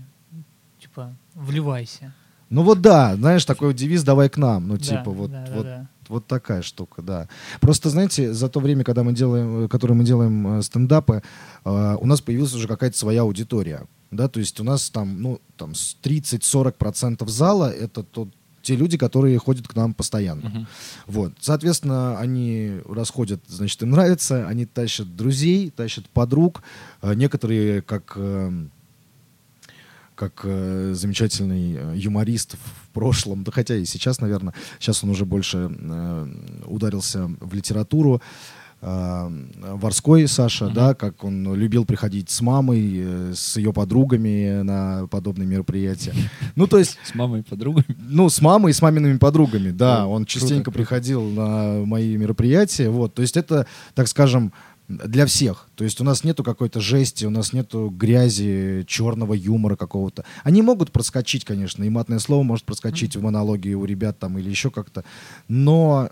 типа, 0.80 1.16
вливайся. 1.34 2.12
Ну 2.50 2.62
вот 2.62 2.80
да, 2.80 3.16
знаешь, 3.16 3.44
такой 3.44 3.74
девиз 3.74 4.04
«давай 4.04 4.28
к 4.28 4.36
нам». 4.38 4.68
Ну 4.68 4.76
Да, 4.76 4.84
типа 4.84 5.10
вот, 5.10 5.30
да, 5.30 5.46
да, 5.46 5.54
вот, 5.54 5.64
да. 5.64 5.88
Вот 6.08 6.26
такая 6.26 6.62
штука, 6.62 7.02
да. 7.02 7.28
Просто, 7.60 7.90
знаете, 7.90 8.32
за 8.32 8.48
то 8.48 8.60
время, 8.60 8.84
когда 8.84 9.02
мы 9.02 9.12
делаем, 9.12 9.68
которое 9.68 9.94
мы 9.94 10.04
делаем 10.04 10.58
э, 10.58 10.62
стендапы, 10.62 11.22
э, 11.64 11.96
у 12.00 12.06
нас 12.06 12.20
появилась 12.20 12.54
уже 12.54 12.68
какая-то 12.68 12.96
своя 12.96 13.22
аудитория. 13.22 13.86
Да, 14.10 14.28
то 14.28 14.40
есть 14.40 14.58
у 14.58 14.64
нас 14.64 14.88
там, 14.88 15.20
ну, 15.20 15.40
там 15.56 15.74
с 15.74 15.96
30-40% 16.02 17.28
зала 17.28 17.70
это 17.70 18.02
тот, 18.02 18.30
те 18.62 18.74
люди, 18.74 18.96
которые 18.96 19.38
ходят 19.38 19.68
к 19.68 19.74
нам 19.74 19.94
постоянно. 19.94 20.48
Мгм. 20.48 20.66
Вот. 21.06 21.32
Соответственно, 21.40 22.18
они 22.18 22.80
расходят, 22.88 23.40
значит, 23.48 23.82
им 23.82 23.90
нравится, 23.90 24.46
они 24.48 24.66
тащат 24.66 25.14
друзей, 25.14 25.70
тащат 25.70 26.08
подруг. 26.08 26.62
Э, 27.02 27.14
Некоторые, 27.14 27.82
как, 27.82 28.14
эм, 28.16 28.70
как 30.18 30.40
э, 30.42 30.92
замечательный 30.94 31.74
э, 31.78 31.92
юморист 31.96 32.56
в 32.56 32.88
прошлом, 32.92 33.44
да 33.44 33.52
хотя 33.52 33.76
и 33.76 33.84
сейчас, 33.84 34.20
наверное, 34.20 34.52
сейчас 34.80 35.04
он 35.04 35.10
уже 35.10 35.24
больше 35.24 35.70
э, 35.70 36.26
ударился 36.66 37.30
в 37.40 37.54
литературу, 37.54 38.20
э, 38.80 39.30
Ворской 39.74 40.26
Саша, 40.28 40.64
Мгм. 40.66 40.74
да, 40.74 40.94
как 40.94 41.22
он 41.24 41.54
любил 41.54 41.84
приходить 41.84 42.30
с 42.30 42.40
мамой, 42.40 42.92
э, 42.96 43.32
с 43.34 43.56
ее 43.56 43.72
подругами 43.72 44.62
на 44.62 45.06
подобные 45.08 45.46
мероприятия. 45.46 46.14
Ну, 46.56 46.66
то 46.66 46.78
есть 46.78 46.98
С 47.04 47.14
мамой 47.14 47.40
и 47.40 47.42
подругами. 47.42 47.86
ну, 47.98 48.28
с 48.28 48.40
мамой 48.40 48.70
и 48.70 48.72
с 48.74 48.82
мамиными 48.82 49.18
подругами, 49.18 49.70
да. 49.70 50.06
Он 50.06 50.24
частенько 50.26 50.70
приходил 50.70 51.22
на 51.22 51.84
мои 51.84 52.16
мероприятия. 52.16 52.88
Вот. 52.88 53.14
То 53.14 53.22
есть 53.22 53.36
это, 53.36 53.66
так 53.94 54.08
скажем, 54.08 54.52
для 54.88 55.26
всех. 55.26 55.68
То 55.74 55.84
есть 55.84 56.00
у 56.00 56.04
нас 56.04 56.24
нету 56.24 56.42
какой-то 56.42 56.80
жести, 56.80 57.26
у 57.26 57.30
нас 57.30 57.52
нету 57.52 57.90
грязи, 57.90 58.84
черного 58.88 59.34
юмора 59.34 59.76
какого-то. 59.76 60.24
Они 60.44 60.62
могут 60.62 60.90
проскочить, 60.92 61.44
конечно, 61.44 61.84
и 61.84 61.90
матное 61.90 62.18
слово 62.18 62.42
может 62.42 62.64
проскочить 62.64 63.14
в 63.14 63.22
монологе 63.22 63.74
у 63.74 63.84
ребят 63.84 64.18
там 64.18 64.38
или 64.38 64.48
еще 64.48 64.70
как-то. 64.70 65.04
Но 65.46 66.08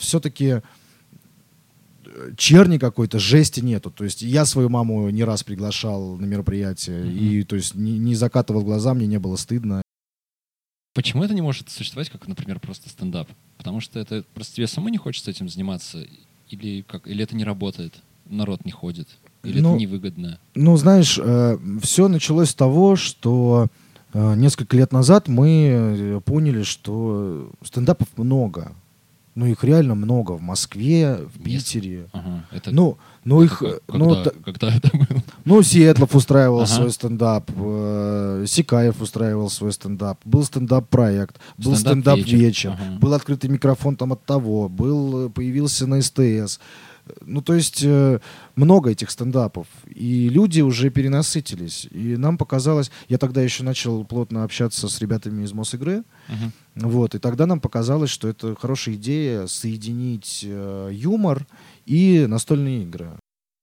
все-таки 0.00 0.60
э, 2.04 2.32
черни 2.36 2.78
какой-то, 2.78 3.18
жести 3.18 3.60
нету. 3.60 3.90
То 3.90 4.04
есть 4.04 4.22
я 4.22 4.44
свою 4.44 4.68
маму 4.70 5.08
не 5.10 5.22
раз 5.24 5.44
приглашал 5.44 6.16
на 6.16 6.24
мероприятие, 6.24 7.04
Мгм. 7.04 7.16
и 7.16 7.42
то 7.44 7.54
есть 7.56 7.74
не, 7.76 7.98
не 7.98 8.14
закатывал 8.16 8.62
глаза, 8.62 8.92
мне 8.94 9.06
не 9.06 9.18
было 9.18 9.36
стыдно. 9.36 9.82
Почему 10.94 11.22
это 11.22 11.34
не 11.34 11.42
может 11.42 11.68
существовать, 11.68 12.10
как, 12.10 12.26
например, 12.26 12.58
просто 12.58 12.88
стендап? 12.88 13.28
Потому 13.58 13.80
что 13.80 14.00
это 14.00 14.24
просто 14.34 14.56
тебе 14.56 14.66
самой 14.66 14.90
не 14.90 14.98
хочется 14.98 15.30
этим 15.30 15.48
заниматься? 15.48 16.04
Или, 16.48 16.82
как, 16.82 17.06
или 17.06 17.22
это 17.22 17.36
не 17.36 17.44
работает? 17.44 17.94
Народ 18.28 18.64
не 18.64 18.72
ходит? 18.72 19.08
Или 19.44 19.60
Ну, 19.60 19.70
это 19.70 19.80
невыгодно? 19.80 20.38
Ну, 20.54 20.76
знаешь, 20.76 21.18
все 21.82 22.08
началось 22.08 22.50
с 22.50 22.54
того, 22.54 22.96
что 22.96 23.66
э, 24.12 24.34
несколько 24.36 24.76
лет 24.76 24.92
назад 24.92 25.28
мы 25.28 25.48
э, 25.70 26.20
поняли, 26.24 26.62
что 26.64 27.50
стендапов 27.64 28.08
много. 28.16 28.72
Ну, 29.36 29.44
их 29.44 29.62
реально 29.64 29.94
много 29.94 30.32
в 30.32 30.40
Москве, 30.40 31.18
в 31.34 31.42
Питере. 31.42 32.06
Ага, 32.12 32.46
это 32.52 32.70
Ну, 32.70 32.96
ну 33.22 33.42
их, 33.42 33.58
как- 33.58 33.82
ну, 33.88 34.08
когда, 34.14 34.24
т- 34.24 34.36
когда 34.44 34.74
это 34.74 34.90
было? 34.96 35.22
ну, 35.44 35.62
Сиэтлов 35.62 36.14
устраивал 36.14 36.60
Ага. 36.60 36.66
свой 36.66 36.90
стендап, 36.90 37.50
э, 37.54 38.44
Сикаев 38.48 39.00
устраивал 39.02 39.50
свой 39.50 39.72
стендап, 39.74 40.18
был 40.24 40.42
стендап-проект, 40.42 41.36
был 41.58 41.76
Стендап-вечер. 41.76 42.24
стендап-вечер, 42.24 42.70
Ага. 42.80 42.98
был 42.98 43.12
открытый 43.12 43.50
микрофон 43.50 43.96
там 43.96 44.12
от 44.14 44.24
того, 44.24 44.70
был, 44.70 45.26
э, 45.26 45.28
появился 45.28 45.86
на 45.86 46.00
СТС. 46.00 46.58
Ну, 47.20 47.40
то 47.40 47.54
есть 47.54 47.82
э, 47.84 48.20
много 48.54 48.90
этих 48.90 49.10
стендапов. 49.10 49.66
И 49.86 50.28
люди 50.28 50.60
уже 50.60 50.90
перенасытились. 50.90 51.86
И 51.90 52.16
нам 52.16 52.38
показалось... 52.38 52.90
Я 53.08 53.18
тогда 53.18 53.42
еще 53.42 53.62
начал 53.62 54.04
плотно 54.04 54.44
общаться 54.44 54.88
с 54.88 55.00
ребятами 55.00 55.44
из 55.44 55.52
Мосигры. 55.52 56.04
Мгм. 56.28 56.52
Вот, 56.90 57.14
и 57.14 57.18
тогда 57.18 57.46
нам 57.46 57.60
показалось, 57.60 58.10
что 58.10 58.28
это 58.28 58.54
хорошая 58.54 58.96
идея 58.96 59.46
соединить 59.46 60.44
э, 60.46 60.90
юмор 60.92 61.46
и 61.86 62.26
настольные 62.28 62.82
игры. 62.82 63.18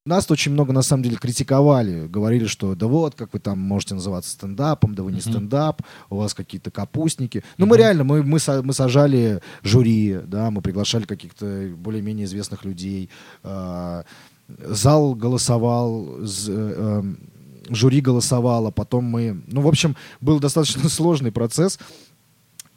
Нас 0.05 0.29
очень 0.29 0.51
много, 0.51 0.73
на 0.73 0.81
самом 0.81 1.03
деле, 1.03 1.15
критиковали. 1.15 2.07
Говорили, 2.07 2.45
что 2.45 2.75
да 2.75 2.87
вот, 2.87 3.15
как 3.15 3.31
вы 3.31 3.39
там 3.39 3.57
можете 3.59 3.95
называться 3.95 4.31
стендапом, 4.31 4.95
да 4.95 5.03
вы 5.03 5.13
не 5.13 5.21
стендап, 5.21 5.81
у 6.09 6.17
вас 6.17 6.33
какие-то 6.33 6.71
капустники. 6.71 7.41
Ну, 7.57 7.65
мы 7.67 7.77
Мгм. 7.77 7.79
реально, 7.79 8.03
мы, 8.03 8.21
мы, 8.21 8.39
мы 8.63 8.73
сажали 8.73 9.41
жюри, 9.63 10.19
да, 10.25 10.51
мы 10.51 10.61
приглашали 10.61 11.05
каких-то 11.05 11.71
более-менее 11.77 12.25
известных 12.25 12.65
людей. 12.65 13.09
А, 13.43 14.03
Зал 14.49 15.15
голосовал, 15.15 16.17
э, 16.19 16.25
эм, 16.49 17.17
жюри 17.69 18.01
голосовало, 18.01 18.71
потом 18.71 19.05
мы... 19.05 19.41
Ну, 19.47 19.61
в 19.61 19.67
общем, 19.69 19.95
был 20.19 20.41
достаточно 20.41 20.89
сложный 20.89 21.31
процесс. 21.31 21.79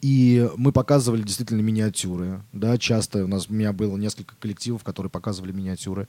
И 0.02 0.48
мы 0.56 0.72
показывали 0.72 1.22
действительно 1.22 1.62
миниатюры, 1.62 2.42
да, 2.52 2.76
часто 2.78 3.24
у 3.24 3.28
нас 3.28 3.48
у 3.48 3.54
меня 3.54 3.72
было 3.72 3.96
несколько 3.96 4.34
коллективов, 4.36 4.84
которые 4.84 5.10
показывали 5.10 5.52
миниатюры. 5.52 6.06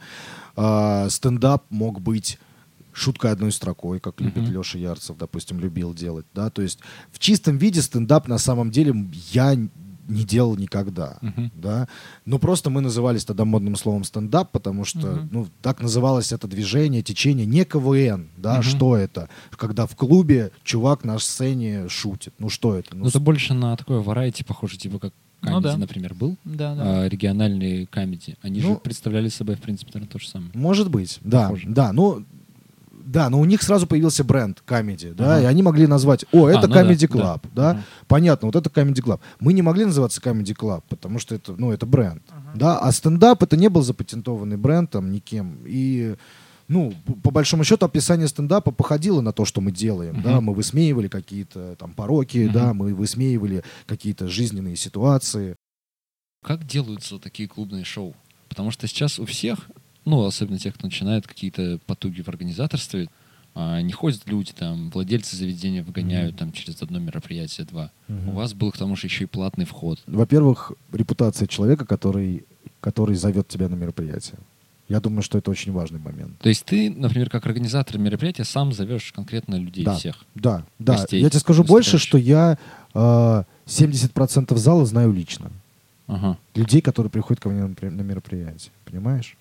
А, 0.55 1.09
стендап 1.09 1.63
мог 1.69 2.01
быть 2.01 2.37
шуткой 2.91 3.31
одной 3.31 3.51
строкой, 3.51 3.99
как 3.99 4.19
любит 4.19 4.43
Мгм. 4.43 4.53
Леша 4.53 4.77
Ярцев, 4.77 5.17
допустим, 5.17 5.59
любил 5.59 5.93
делать, 5.93 6.25
да, 6.33 6.49
то 6.49 6.61
есть 6.61 6.79
в 7.11 7.19
чистом 7.19 7.57
виде 7.57 7.81
стендап 7.81 8.27
на 8.27 8.39
самом 8.39 8.71
деле 8.71 8.93
я 9.31 9.55
не 10.07 10.23
делал 10.23 10.55
никогда, 10.55 11.17
Мгм. 11.21 11.51
да, 11.55 11.87
но 12.25 12.39
просто 12.39 12.69
мы 12.69 12.81
назывались 12.81 13.25
тогда 13.25 13.45
модным 13.45 13.75
словом 13.75 14.03
стендап, 14.03 14.51
потому 14.51 14.85
что, 14.85 14.99
Мгм. 15.07 15.29
ну, 15.31 15.47
так 15.61 15.81
называлось 15.81 16.31
это 16.31 16.47
движение, 16.47 17.01
течение, 17.01 17.45
не 17.45 17.65
КВН, 17.65 18.29
да, 18.37 18.55
Мгм. 18.55 18.63
что 18.63 18.95
это, 18.95 19.29
когда 19.51 19.85
в 19.85 19.95
клубе 19.95 20.51
чувак 20.63 21.03
на 21.03 21.19
сцене 21.19 21.89
шутит, 21.89 22.33
ну 22.39 22.49
что 22.49 22.75
это, 22.75 22.95
Ну, 22.95 23.07
это 23.07 23.19
больше 23.19 23.53
на 23.53 23.75
такое 23.75 23.99
варайти 23.99 24.43
похоже, 24.43 24.77
типа 24.77 24.99
как 24.99 25.13
Ну 25.41 25.49
комедий, 25.49 25.63
да. 25.63 25.77
например, 25.77 26.13
был. 26.15 26.35
Да, 26.45 26.73
да. 26.75 27.01
а, 27.03 27.07
региональные 27.09 27.85
комедии. 27.87 28.35
Они 28.41 28.59
же 28.61 28.67
Ну, 28.69 28.75
представляли 28.77 29.29
собой, 29.29 29.55
в 29.55 29.61
принципе, 29.61 29.91
наверное, 29.93 30.11
то 30.11 30.19
же 30.19 30.27
самое. 30.27 30.51
Может 30.55 30.89
быть, 30.89 31.19
да, 31.21 31.43
Похоже. 31.43 31.67
да, 31.69 31.93
ну, 31.93 32.25
да, 33.07 33.29
но 33.29 33.39
у 33.39 33.45
них 33.45 33.61
сразу 33.63 33.87
появился 33.87 34.23
бренд 34.23 34.61
Comedy, 34.67 35.13
да, 35.13 35.35
Ага. 35.37 35.43
и 35.43 35.45
они 35.45 35.63
могли 35.63 35.87
назвать, 35.87 36.25
о, 36.31 36.47
это 36.49 36.59
А, 36.59 36.67
ну 36.67 36.73
да, 36.73 36.83
Comedy 36.83 37.07
да. 37.07 37.17
Club, 37.17 37.41
да, 37.55 37.69
Ага. 37.71 37.83
понятно, 38.07 38.47
вот 38.47 38.55
это 38.55 38.69
Comedy 38.69 39.01
Club. 39.03 39.19
Мы 39.39 39.53
не 39.53 39.61
могли 39.61 39.85
называться 39.85 40.21
Comedy 40.21 40.55
Club, 40.55 40.83
потому 40.89 41.19
что 41.19 41.33
это, 41.35 41.53
ну, 41.57 41.71
это 41.71 41.85
бренд, 41.85 42.21
да, 42.55 42.79
а 42.79 42.91
стендап 42.91 43.41
это 43.43 43.55
не 43.57 43.69
был 43.69 43.81
запатентованный 43.81 44.57
бренд 44.57 44.91
там 44.91 45.11
никем, 45.11 45.59
и 45.65 46.15
ну, 46.67 46.93
по 47.23 47.31
большому 47.31 47.63
счету, 47.63 47.85
описание 47.85 48.27
стендапа 48.27 48.71
походило 48.71 49.21
на 49.21 49.31
то, 49.31 49.45
что 49.45 49.61
мы 49.61 49.71
делаем. 49.71 50.15
Мгм. 50.15 50.21
Да? 50.23 50.41
Мы 50.41 50.53
высмеивали 50.53 51.07
какие-то 51.07 51.77
там 51.77 51.93
пороки, 51.93 52.39
Мгм. 52.39 52.51
да, 52.53 52.73
мы 52.73 52.93
высмеивали 52.93 53.63
какие-то 53.85 54.27
жизненные 54.27 54.75
ситуации. 54.75 55.55
Как 56.43 56.65
делаются 56.67 57.19
такие 57.19 57.47
клубные 57.47 57.85
шоу? 57.85 58.15
Потому 58.49 58.71
что 58.71 58.85
сейчас 58.85 59.17
у 59.17 59.25
всех, 59.25 59.69
ну, 60.07 60.23
особенно 60.25 60.57
тех, 60.57 60.73
кто 60.75 60.87
начинает 60.87 61.27
какие-то 61.27 61.79
потуги 61.85 62.21
в 62.21 62.29
организаторстве, 62.29 63.09
а, 63.55 63.81
не 63.81 63.91
ходят 63.91 64.21
люди, 64.25 64.51
там, 64.53 64.89
владельцы 64.91 65.35
заведения 65.35 65.83
выгоняют 65.83 66.33
Мгм. 66.33 66.39
там 66.39 66.51
через 66.51 66.81
одно 66.81 66.99
мероприятие, 66.99 67.65
два. 67.65 67.91
Мгм. 68.07 68.29
У 68.29 68.31
вас 68.33 68.53
был 68.53 68.71
к 68.71 68.77
тому 68.77 68.95
же 68.95 69.07
еще 69.07 69.23
и 69.23 69.27
платный 69.27 69.65
вход. 69.65 69.99
Во-первых, 70.07 70.71
репутация 70.93 71.47
человека, 71.47 71.85
который, 71.85 72.45
который 72.79 73.15
зовет 73.15 73.47
тебя 73.47 73.67
на 73.67 73.75
мероприятие. 73.75 74.37
Я 74.89 75.01
думаю, 75.01 75.21
что 75.21 75.37
это 75.37 75.51
очень 75.51 75.73
важный 75.73 75.99
момент. 75.99 76.37
То 76.39 76.47
есть 76.47 76.63
ты, 76.63 76.89
например, 76.89 77.29
как 77.29 77.45
организатор 77.45 77.97
мероприятия, 77.97 78.45
сам 78.45 78.71
зовешь 78.71 79.11
конкретно 79.11 79.55
людей 79.55 79.83
Да. 79.83 79.95
всех. 79.95 80.23
Да, 80.35 80.65
да. 80.79 80.93
Гостей, 80.93 81.19
Я 81.21 81.29
тебе 81.29 81.39
скажу 81.41 81.63
больше, 81.65 81.97
что 81.97 82.17
я 82.17 82.57
э, 82.93 83.43
70% 83.65 84.55
зала 84.57 84.85
знаю 84.85 85.11
лично. 85.11 85.51
Ага. 86.07 86.37
Людей, 86.55 86.79
которые 86.81 87.11
приходят 87.11 87.41
ко 87.43 87.49
мне 87.49 87.63
на 87.81 88.01
мероприятие. 88.01 88.71
Понимаешь? 88.85 89.35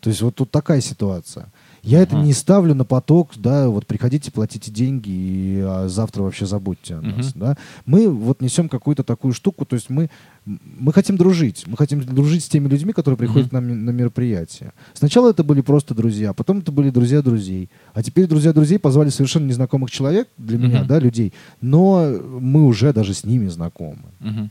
То 0.00 0.10
есть 0.10 0.22
вот 0.22 0.34
тут 0.36 0.50
такая 0.50 0.80
ситуация. 0.80 1.46
Я 1.82 2.00
это 2.02 2.16
Ага. 2.16 2.24
не 2.24 2.32
ставлю 2.32 2.74
на 2.74 2.84
поток, 2.84 3.30
да, 3.36 3.68
вот 3.68 3.86
приходите, 3.86 4.30
платите 4.30 4.70
деньги, 4.70 5.08
и 5.10 5.60
а, 5.64 5.88
завтра 5.88 6.22
вообще 6.22 6.44
забудьте 6.46 6.94
о 6.96 7.00
нас, 7.00 7.30
Мгм. 7.34 7.40
да. 7.40 7.56
Мы 7.86 8.08
вот 8.08 8.40
несем 8.42 8.68
какую-то 8.68 9.02
такую 9.04 9.32
штуку, 9.32 9.64
то 9.64 9.74
есть 9.74 9.88
мы, 9.90 10.10
мы 10.44 10.92
хотим 10.92 11.16
дружить, 11.16 11.64
мы 11.66 11.76
хотим 11.76 12.04
дружить 12.04 12.44
с 12.44 12.48
теми 12.48 12.68
людьми, 12.68 12.92
которые 12.92 13.16
приходят 13.16 13.46
Мгм. 13.46 13.50
к 13.50 13.52
нам 13.52 13.84
на 13.84 13.90
мероприятие. 13.90 14.72
Сначала 14.94 15.30
это 15.30 15.42
были 15.44 15.60
просто 15.62 15.94
друзья, 15.94 16.32
потом 16.32 16.58
это 16.58 16.70
были 16.72 16.90
друзья 16.90 17.22
друзей, 17.22 17.70
а 17.94 18.02
теперь 18.02 18.26
друзья 18.26 18.52
друзей 18.52 18.78
позвали 18.78 19.08
совершенно 19.10 19.46
незнакомых 19.46 19.90
человек 19.90 20.28
для 20.36 20.58
меня, 20.58 20.80
Мгм. 20.80 20.86
да, 20.88 20.98
людей, 20.98 21.32
но 21.60 22.08
мы 22.40 22.66
уже 22.66 22.92
даже 22.92 23.14
с 23.14 23.24
ними 23.24 23.46
знакомы. 23.48 24.02
Мгм. 24.20 24.50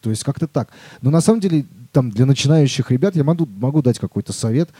То 0.00 0.10
есть 0.10 0.24
как-то 0.24 0.46
так. 0.46 0.68
Но 1.02 1.10
на 1.10 1.20
самом 1.20 1.40
деле, 1.40 1.64
там 1.92 2.10
для 2.10 2.26
начинающих 2.26 2.90
ребят 2.90 3.16
я 3.16 3.24
могу, 3.24 3.46
могу 3.58 3.82
дать 3.82 3.98
какой-то 3.98 4.32
совет. 4.32 4.70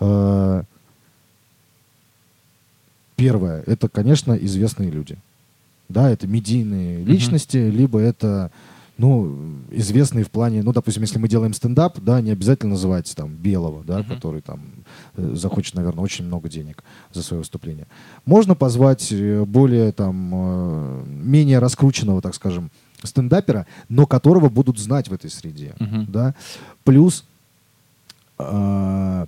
Э, 0.00 0.62
Первое, 3.16 3.62
это, 3.66 3.88
конечно, 3.88 4.32
известные 4.32 4.90
люди. 4.90 5.16
Да, 5.88 6.10
это 6.10 6.26
медийные 6.26 7.04
личности, 7.04 7.58
либо 7.58 7.98
это, 8.00 8.50
ну, 8.96 9.36
известные 9.70 10.24
в 10.24 10.30
плане, 10.30 10.62
ну, 10.62 10.72
допустим, 10.72 11.02
если 11.02 11.18
мы 11.18 11.28
делаем 11.28 11.52
стендап, 11.52 12.00
да, 12.00 12.20
не 12.20 12.30
обязательно 12.30 12.70
называть 12.72 13.12
там 13.14 13.34
Белого, 13.34 13.84
да, 13.84 13.98
Мгм. 13.98 14.08
который 14.08 14.40
там 14.40 14.60
э, 15.16 15.34
захочет, 15.34 15.74
наверное, 15.74 16.02
очень 16.02 16.24
много 16.24 16.48
денег 16.48 16.82
за 17.12 17.22
свое 17.22 17.40
выступление. 17.40 17.86
Можно 18.24 18.54
позвать 18.54 19.12
э, 19.12 19.44
более 19.44 19.92
там, 19.92 20.30
э, 20.32 21.04
менее 21.06 21.58
раскрученного, 21.58 22.22
так 22.22 22.34
скажем, 22.34 22.70
стендапера, 23.06 23.66
но 23.88 24.06
которого 24.06 24.48
будут 24.48 24.78
знать 24.78 25.08
в 25.08 25.12
этой 25.12 25.30
среде, 25.30 25.74
Мгм. 25.78 26.06
да. 26.10 26.34
Плюс, 26.84 27.24
э, 28.38 29.26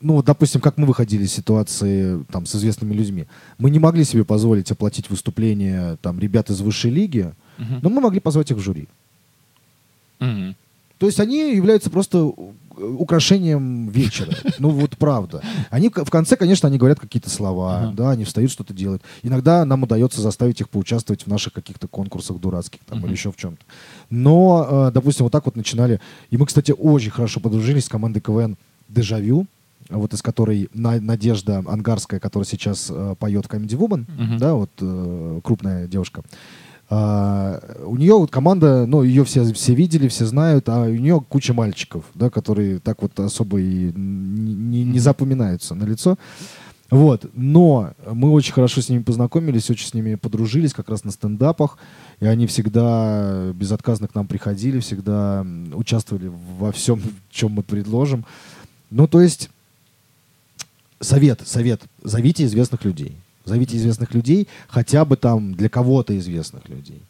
ну, 0.00 0.22
допустим, 0.22 0.60
как 0.60 0.78
мы 0.78 0.86
выходили 0.86 1.24
из 1.24 1.32
ситуации 1.32 2.22
там 2.32 2.46
с 2.46 2.54
известными 2.56 2.94
людьми, 2.94 3.26
мы 3.58 3.70
не 3.70 3.78
могли 3.78 4.04
себе 4.04 4.24
позволить 4.24 4.70
оплатить 4.70 5.10
выступление 5.10 5.96
там 6.02 6.18
ребят 6.18 6.50
из 6.50 6.60
высшей 6.60 6.90
лиги, 6.90 7.32
Мгм. 7.58 7.80
но 7.82 7.90
мы 7.90 8.00
могли 8.00 8.20
позвать 8.20 8.50
их 8.50 8.56
в 8.56 8.60
жюри. 8.60 8.88
Мгм. 10.18 10.56
То 10.98 11.06
есть 11.06 11.20
они 11.20 11.54
являются 11.54 11.90
просто 11.90 12.32
украшением 12.80 13.88
вечера. 13.88 14.32
Ну 14.58 14.70
вот 14.70 14.96
правда. 14.96 15.42
Они 15.70 15.88
в 15.88 16.10
конце, 16.10 16.36
конечно, 16.36 16.68
они 16.68 16.78
говорят 16.78 17.00
какие-то 17.00 17.30
слова, 17.30 17.78
Ага. 17.78 17.92
да, 17.92 18.10
они 18.10 18.24
встают, 18.24 18.50
что-то 18.50 18.72
делают. 18.74 19.02
Иногда 19.22 19.64
нам 19.64 19.82
удается 19.82 20.20
заставить 20.20 20.60
их 20.60 20.68
поучаствовать 20.68 21.22
в 21.22 21.26
наших 21.26 21.52
каких-то 21.52 21.88
конкурсах 21.88 22.38
дурацких 22.38 22.80
там, 22.88 22.98
Мгм. 22.98 23.06
или 23.06 23.12
еще 23.14 23.30
в 23.32 23.36
чем-то. 23.36 23.62
Но, 24.10 24.66
э, 24.88 24.90
допустим, 24.92 25.24
вот 25.24 25.32
так 25.32 25.44
вот 25.46 25.56
начинали. 25.56 26.00
И 26.30 26.36
мы, 26.36 26.46
кстати, 26.46 26.72
очень 26.72 27.10
хорошо 27.10 27.40
подружились 27.40 27.84
с 27.84 27.88
командой 27.88 28.20
КВН 28.20 28.56
«Дежавю», 28.88 29.46
вот 29.88 30.12
из 30.14 30.22
которой 30.22 30.68
На- 30.74 31.00
Надежда 31.00 31.64
Ангарская, 31.66 32.20
которая 32.20 32.46
сейчас 32.46 32.88
э, 32.90 33.14
поет 33.18 33.46
в 33.46 33.48
Comedy 33.48 33.76
Woman, 33.76 34.04
Мгм. 34.16 34.38
да, 34.38 34.54
вот 34.54 34.70
э, 34.80 35.40
крупная 35.42 35.86
девушка. 35.88 36.22
А, 36.92 37.62
у 37.84 37.96
нее 37.96 38.14
вот 38.14 38.32
команда, 38.32 38.84
ну, 38.84 39.04
ее 39.04 39.24
все, 39.24 39.44
все 39.52 39.74
видели, 39.74 40.08
все 40.08 40.26
знают, 40.26 40.68
а 40.68 40.82
у 40.82 40.94
нее 40.94 41.24
куча 41.26 41.54
мальчиков, 41.54 42.04
да, 42.14 42.30
которые 42.30 42.80
так 42.80 43.00
вот 43.00 43.18
особо 43.20 43.60
и 43.60 43.92
не, 43.94 44.82
не- 44.82 44.98
запоминаются 44.98 45.76
на 45.76 45.84
лицо. 45.84 46.18
Вот, 46.90 47.30
но 47.34 47.92
мы 48.10 48.30
очень 48.32 48.52
хорошо 48.52 48.80
с 48.80 48.88
ними 48.88 49.02
познакомились, 49.02 49.70
очень 49.70 49.86
с 49.86 49.94
ними 49.94 50.16
подружились 50.16 50.74
как 50.74 50.88
раз 50.88 51.04
на 51.04 51.12
стендапах, 51.12 51.78
и 52.18 52.26
они 52.26 52.48
всегда 52.48 53.52
безотказно 53.54 54.08
к 54.08 54.16
нам 54.16 54.26
приходили, 54.26 54.80
всегда 54.80 55.46
участвовали 55.72 56.32
во 56.58 56.72
всем, 56.72 57.00
чем 57.30 57.52
мы 57.52 57.62
предложим. 57.62 58.24
Ну, 58.90 59.06
то 59.06 59.20
есть, 59.20 59.48
совет, 60.98 61.42
совет, 61.46 61.82
зовите 62.02 62.44
известных 62.46 62.84
людей. 62.84 63.16
Зовите 63.50 63.76
известных 63.78 64.14
людей, 64.14 64.46
хотя 64.68 65.04
бы 65.04 65.16
там 65.16 65.54
для 65.54 65.68
кого-то 65.68 66.16
известных 66.16 66.68
людей. 66.68 67.02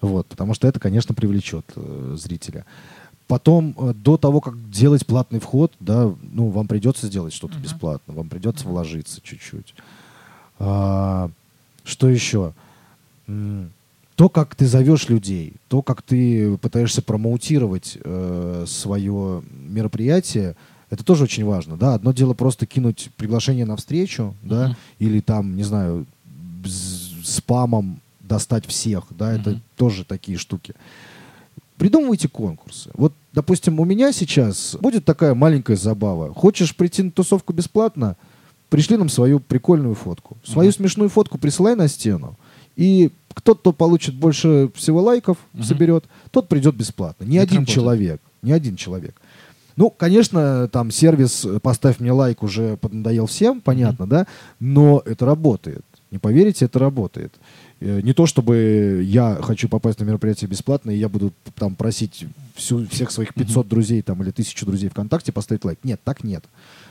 Вот, 0.00 0.26
потому 0.26 0.52
что 0.52 0.66
это, 0.66 0.80
конечно, 0.80 1.14
привлечет 1.14 1.64
э, 1.76 2.16
зрителя. 2.18 2.64
Потом, 3.28 3.76
э, 3.78 3.94
до 3.94 4.16
того, 4.16 4.40
как 4.40 4.54
делать 4.68 5.06
платный 5.06 5.38
вход, 5.38 5.72
да, 5.78 6.12
ну, 6.32 6.48
вам 6.48 6.66
придется 6.66 7.06
сделать 7.06 7.32
что-то 7.32 7.54
Мгм. 7.54 7.62
бесплатно, 7.62 8.14
вам 8.14 8.28
придется 8.28 8.66
вложиться 8.66 9.20
чуть-чуть. 9.22 9.74
А, 10.58 11.30
что 11.84 12.08
еще? 12.08 12.52
То, 14.16 14.28
как 14.28 14.56
ты 14.56 14.66
зовешь 14.66 15.08
людей, 15.08 15.52
то, 15.68 15.82
как 15.82 16.02
ты 16.02 16.56
пытаешься 16.58 17.00
промоутировать 17.00 17.96
э, 18.02 18.64
свое 18.66 19.42
мероприятие, 19.68 20.56
это 20.90 21.04
тоже 21.04 21.24
очень 21.24 21.44
важно, 21.44 21.76
да. 21.76 21.94
Одно 21.94 22.12
дело 22.12 22.34
просто 22.34 22.66
кинуть 22.66 23.10
приглашение 23.16 23.64
на 23.64 23.76
встречу, 23.76 24.34
да, 24.42 24.66
Мгм. 24.68 24.76
или 24.98 25.20
там, 25.20 25.56
не 25.56 25.62
знаю, 25.62 26.06
спамом 27.24 28.00
достать 28.20 28.66
всех, 28.66 29.04
да, 29.10 29.32
это 29.32 29.50
Мгм. 29.50 29.62
тоже 29.76 30.04
такие 30.04 30.38
штуки. 30.38 30.74
Придумывайте 31.76 32.28
конкурсы. 32.28 32.90
Вот, 32.94 33.12
допустим, 33.32 33.80
у 33.80 33.84
меня 33.84 34.12
сейчас 34.12 34.76
будет 34.80 35.04
такая 35.04 35.34
маленькая 35.34 35.76
забава. 35.76 36.32
Хочешь 36.34 36.76
прийти 36.76 37.02
на 37.02 37.10
тусовку 37.10 37.52
бесплатно? 37.52 38.16
Пришли 38.68 38.96
нам 38.96 39.08
свою 39.08 39.40
прикольную 39.40 39.94
фотку. 39.94 40.36
Свою 40.44 40.68
Мгм. 40.70 40.76
смешную 40.76 41.08
фотку 41.08 41.38
присылай 41.38 41.74
на 41.74 41.88
стену. 41.88 42.36
И 42.76 43.10
кто-то, 43.34 43.60
кто 43.60 43.72
получит 43.72 44.14
больше 44.14 44.70
всего 44.74 45.00
лайков, 45.02 45.38
Мгм. 45.54 45.64
соберет, 45.64 46.04
тот 46.30 46.48
придет 46.48 46.76
бесплатно. 46.76 47.24
Не 47.24 47.36
Это 47.38 47.44
один 47.44 47.56
работает. 47.58 47.74
человек. 47.74 48.20
Не 48.42 48.52
один 48.52 48.76
человек. 48.76 49.14
Ну, 49.80 49.88
конечно, 49.88 50.68
там 50.68 50.90
сервис 50.90 51.46
«поставь 51.62 52.00
мне 52.00 52.12
лайк» 52.12 52.42
уже 52.42 52.76
поднадоел 52.76 53.24
всем, 53.24 53.62
понятно, 53.62 54.06
да? 54.06 54.26
Но 54.58 55.02
это 55.06 55.24
работает. 55.24 55.86
Не 56.10 56.18
поверите, 56.18 56.66
это 56.66 56.78
работает. 56.78 57.32
Э, 57.80 58.02
Не 58.02 58.12
то, 58.12 58.26
чтобы 58.26 59.00
я 59.02 59.38
хочу 59.40 59.70
попасть 59.70 59.98
на 60.00 60.04
мероприятие 60.04 60.50
бесплатно, 60.50 60.90
и 60.90 60.98
я 60.98 61.08
буду 61.08 61.32
там 61.54 61.76
просить 61.76 62.26
всю, 62.54 62.86
всех 62.88 63.10
своих 63.10 63.32
500 63.32 63.68
друзей 63.68 64.02
там, 64.02 64.22
или 64.22 64.30
тысячу 64.32 64.66
друзей 64.66 64.90
ВКонтакте 64.90 65.32
поставить 65.32 65.64
лайк. 65.64 65.78
Нет, 65.82 65.98
так 66.04 66.24
нет. 66.24 66.44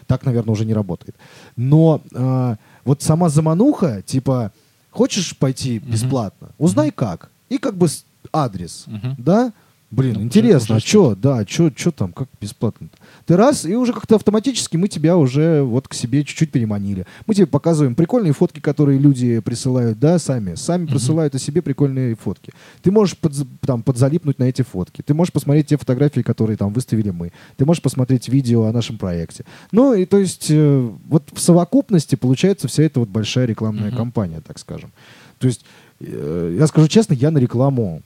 Так, 0.08 0.26
наверное, 0.26 0.54
уже 0.54 0.66
не 0.66 0.74
работает. 0.74 1.16
Но 1.56 2.02
э, 2.12 2.56
вот 2.86 3.04
сама 3.04 3.30
замануха, 3.30 4.02
типа, 4.02 4.52
хочешь 4.90 5.38
пойти 5.38 5.78
бесплатно? 5.78 6.50
Узнай 6.58 6.90
как. 6.90 7.30
И 7.50 7.60
как 7.60 7.76
бы 7.76 7.88
адрес. 8.34 8.86
Мгм. 8.88 9.16
Да? 9.20 9.54
Блин, 9.92 10.14
Ну, 10.18 10.22
интересно, 10.22 10.76
а 10.76 10.80
что, 10.80 11.16
да, 11.16 11.44
что 11.48 11.72
там, 11.92 12.14
как 12.14 12.28
бесплатно 12.40 12.90
Ты 13.26 13.36
раз, 13.36 13.66
и 13.66 13.76
уже 13.76 13.92
как-то 13.92 14.18
автоматически 14.18 14.78
мы 14.78 14.88
тебя 14.88 15.18
уже 15.18 15.64
вот 15.64 15.88
к 15.88 15.96
себе 15.96 16.24
чуть-чуть 16.24 16.52
переманили. 16.52 17.08
Мы 17.26 17.34
тебе 17.34 17.48
показываем 17.48 17.96
прикольные 17.96 18.34
фотки, 18.34 18.60
которые 18.60 19.00
люди 19.00 19.40
присылают, 19.40 20.00
да, 20.00 20.20
сами. 20.20 20.54
Сами 20.54 20.84
Мгм. 20.84 20.92
присылают 20.92 21.34
о 21.34 21.40
себе 21.40 21.64
прикольные 21.64 22.16
фотки. 22.16 22.52
Ты 22.84 22.92
можешь 22.92 23.16
подз- 23.20 23.48
там, 23.66 23.82
подзалипнуть 23.82 24.38
на 24.38 24.44
эти 24.44 24.62
фотки. 24.62 25.02
Ты 25.02 25.16
можешь 25.16 25.34
посмотреть 25.34 25.68
те 25.68 25.78
фотографии, 25.78 26.22
которые 26.22 26.56
там 26.56 26.72
выставили 26.72 27.10
мы. 27.10 27.32
Ты 27.58 27.66
можешь 27.66 27.82
посмотреть 27.82 28.30
видео 28.30 28.66
о 28.66 28.72
нашем 28.72 29.00
проекте. 29.00 29.44
Ну, 29.72 29.96
и 29.96 30.06
то 30.06 30.20
есть 30.20 30.48
э, 30.52 30.90
вот 31.08 31.24
в 31.34 31.40
совокупности 31.40 32.14
получается 32.16 32.68
вся 32.68 32.84
эта 32.84 33.00
вот 33.00 33.10
большая 33.10 33.48
рекламная 33.48 33.88
Мгм. 33.90 33.98
кампания, 33.98 34.42
так 34.46 34.60
скажем. 34.60 34.92
То 35.40 35.48
есть, 35.48 35.66
э, 36.00 36.56
я 36.60 36.68
скажу 36.68 36.88
честно, 36.88 37.14
я 37.16 37.32
на 37.32 37.40
рекламу 37.40 38.04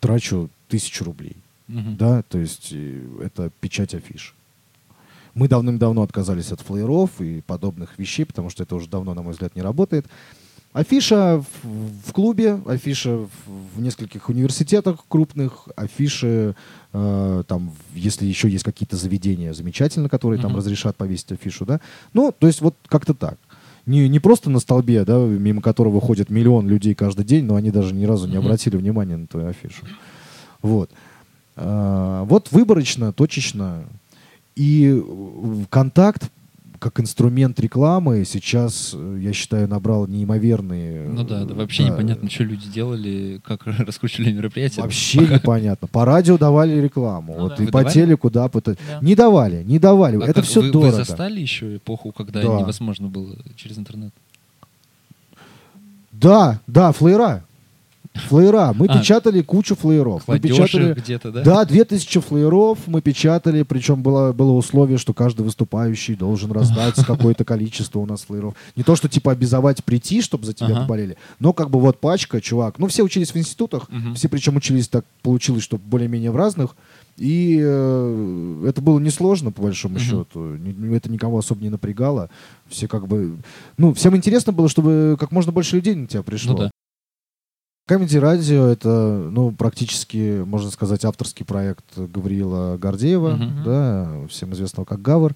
трачу 0.00 0.50
тысячу 0.68 1.04
рублей. 1.04 1.36
Мгм. 1.68 1.96
Да, 1.96 2.22
то 2.22 2.38
есть 2.38 2.68
э, 2.72 3.02
это 3.22 3.50
печать 3.60 3.94
афиш. 3.94 4.34
Мы 5.34 5.48
давным-давно 5.48 6.02
отказались 6.02 6.52
от 6.52 6.60
флееров 6.60 7.20
и 7.20 7.40
подобных 7.40 7.98
вещей, 7.98 8.24
потому 8.24 8.50
что 8.50 8.62
это 8.62 8.76
уже 8.76 8.88
давно, 8.88 9.14
на 9.14 9.22
мой 9.22 9.32
взгляд, 9.32 9.56
не 9.56 9.62
работает. 9.62 10.06
Афиша 10.72 11.44
в, 11.62 12.12
клубе, 12.12 12.60
афиша 12.66 13.28
в, 13.46 13.80
нескольких 13.80 14.28
университетах 14.28 15.04
крупных, 15.08 15.68
афиши, 15.76 16.56
э, 16.92 17.44
там, 17.46 17.72
если 17.94 18.26
еще 18.26 18.48
есть 18.48 18.64
какие-то 18.64 18.96
заведения 18.96 19.52
замечательно, 19.54 20.08
которые 20.08 20.40
там 20.42 20.50
Мгм. 20.50 20.58
разрешат 20.58 20.96
повесить 20.96 21.30
афишу, 21.32 21.64
да. 21.64 21.80
Ну, 22.12 22.32
то 22.36 22.46
есть 22.48 22.60
вот 22.60 22.74
как-то 22.88 23.14
так. 23.14 23.38
Не, 23.86 24.08
не 24.08 24.18
просто 24.18 24.50
на 24.50 24.58
столбе, 24.60 25.04
да, 25.04 25.18
мимо 25.18 25.60
которого 25.62 26.00
ходит 26.00 26.28
миллион 26.30 26.66
людей 26.68 26.94
каждый 26.94 27.24
день, 27.24 27.44
но 27.44 27.54
они 27.54 27.70
даже 27.70 27.94
ни 27.94 28.04
разу 28.04 28.26
не 28.26 28.36
Мгм. 28.38 28.46
обратили 28.46 28.76
внимания 28.76 29.16
на 29.16 29.26
твою 29.28 29.48
афишу. 29.48 29.84
Вот. 30.64 30.90
А, 31.56 32.24
вот 32.24 32.50
выборочно, 32.50 33.12
точечно. 33.12 33.84
И 34.56 35.02
контакт 35.68 36.30
как 36.78 37.00
инструмент 37.00 37.58
рекламы 37.60 38.24
сейчас, 38.26 38.94
я 39.18 39.32
считаю, 39.32 39.68
набрал 39.68 40.06
неимоверные... 40.06 41.08
Ну 41.08 41.24
да, 41.24 41.44
да, 41.44 41.54
вообще 41.54 41.84
да, 41.84 41.90
непонятно, 41.90 42.28
что 42.28 42.44
люди 42.44 42.68
делали, 42.68 43.40
как 43.44 43.62
раскручивали 43.66 44.32
мероприятие. 44.32 44.82
Вообще 44.82 45.20
Пока- 45.20 45.34
непонятно. 45.34 45.88
По 45.88 46.04
радио 46.04 46.36
давали 46.36 46.78
рекламу. 46.80 47.34
Ну 47.36 47.42
вот 47.44 47.56
да. 47.56 47.62
и 47.62 47.66
Вы 47.66 47.72
по 47.72 47.78
давали? 47.80 47.94
телеку, 47.94 48.30
да, 48.30 48.46
пыта- 48.46 48.76
Да. 48.86 48.98
Не 49.00 49.14
давали, 49.14 49.62
не 49.64 49.78
давали. 49.78 50.16
А 50.16 50.24
Это 50.24 50.34
как, 50.34 50.44
все 50.44 50.60
вы, 50.60 50.70
дорого. 50.72 50.90
Вы 50.90 50.96
застали 51.04 51.40
еще 51.40 51.76
эпоху, 51.76 52.12
когда 52.12 52.42
Да. 52.42 52.58
невозможно 52.60 53.08
было 53.08 53.34
через 53.56 53.78
интернет? 53.78 54.12
Да, 56.12 56.60
да, 56.66 56.92
флеера. 56.92 57.44
Флеера. 58.14 58.72
Мы 58.74 58.86
А, 58.86 58.98
печатали 58.98 59.42
кучу 59.42 59.74
флееров. 59.74 60.22
Мы 60.28 60.38
печатали... 60.38 60.94
где-то, 60.94 61.32
да? 61.32 61.42
Да, 61.42 61.64
2000 61.64 62.20
флееров 62.20 62.78
мы 62.86 63.02
печатали, 63.02 63.62
причем 63.62 64.02
было, 64.02 64.32
было 64.32 64.52
условие, 64.52 64.98
что 64.98 65.12
каждый 65.12 65.42
выступающий 65.42 66.14
должен 66.14 66.52
раздать 66.52 66.94
какое-то 67.06 67.44
количество 67.44 67.98
у 67.98 68.06
нас 68.06 68.22
флееров. 68.22 68.54
Не 68.76 68.84
то, 68.84 68.94
что 68.94 69.08
типа 69.08 69.32
обязовать 69.32 69.84
прийти, 69.84 70.22
чтобы 70.22 70.46
за 70.46 70.54
тебя 70.54 70.76
поболели, 70.76 71.16
но 71.40 71.52
как 71.52 71.70
бы 71.70 71.80
вот 71.80 72.00
пачка, 72.00 72.40
чувак. 72.40 72.78
Ну, 72.78 72.86
все 72.86 73.02
учились 73.02 73.32
в 73.32 73.36
институтах, 73.36 73.88
все 74.14 74.28
причем 74.28 74.56
учились 74.56 74.88
так, 74.88 75.04
получилось, 75.22 75.64
что 75.64 75.76
более-менее 75.76 76.30
в 76.30 76.36
разных. 76.36 76.76
И 77.16 77.60
э, 77.62 78.64
это 78.68 78.82
было 78.82 78.98
несложно, 78.98 79.52
по 79.52 79.62
большому 79.62 79.98
счету. 80.00 80.56
Это 80.92 81.10
никого 81.10 81.38
особо 81.38 81.62
не 81.62 81.70
напрягало. 81.70 82.28
Все 82.68 82.88
как 82.88 83.06
бы... 83.06 83.36
Ну, 83.76 83.94
всем 83.94 84.16
интересно 84.16 84.52
было, 84.52 84.68
чтобы 84.68 85.16
как 85.18 85.30
можно 85.30 85.52
больше 85.52 85.76
людей 85.76 85.94
на 85.94 86.08
тебя 86.08 86.22
пришло. 86.22 86.52
Ну 86.52 86.58
да. 86.58 86.70
Comedy 87.86 88.18
Radio 88.18 88.66
это, 88.66 88.88
ну, 89.30 89.52
практически, 89.52 90.42
можно 90.42 90.70
сказать, 90.70 91.04
авторский 91.04 91.44
проект 91.44 91.84
Гавриила 91.98 92.78
Гордеева, 92.78 93.36
Мгм. 93.36 93.62
да, 93.64 94.26
всем 94.28 94.52
известного 94.54 94.86
как 94.86 95.02
Гавр. 95.02 95.34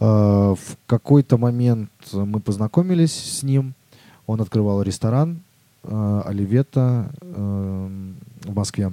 А, 0.00 0.54
В 0.54 0.76
какой-то 0.86 1.38
момент 1.38 1.90
мы 2.12 2.40
познакомились 2.40 3.12
с 3.12 3.42
ним. 3.44 3.74
Он 4.26 4.40
открывал 4.40 4.82
ресторан 4.82 5.42
а, 5.84 6.22
Оливета 6.26 7.10
эм, 7.22 8.16
в 8.42 8.54
Москве. 8.54 8.92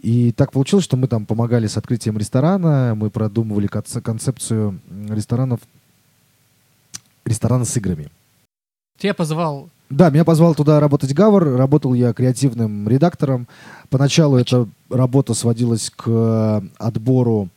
И 0.00 0.32
так 0.32 0.52
получилось, 0.52 0.84
что 0.84 0.96
мы 0.96 1.06
там 1.06 1.24
помогали 1.26 1.66
с 1.66 1.76
открытием 1.76 2.16
ресторана, 2.18 2.94
мы 2.96 3.10
продумывали 3.10 3.66
конце- 3.68 4.00
концепцию 4.00 4.80
ресторанов, 5.08 5.60
ресторана 7.24 7.64
с 7.64 7.76
играми. 7.76 8.08
Тебя 8.98 9.14
позвал 9.14 9.68
Да, 9.90 10.10
меня 10.10 10.24
позвал 10.24 10.54
туда 10.54 10.80
работать 10.80 11.12
Гавр. 11.14 11.56
Работал 11.56 11.94
я 11.94 12.12
креативным 12.12 12.88
редактором. 12.88 13.46
Поначалу 13.90 14.36
эта 14.36 14.66
работа 14.90 15.34
сводилась 15.34 15.90
к 15.94 16.04
э, 16.06 16.60
отбору 16.78 17.48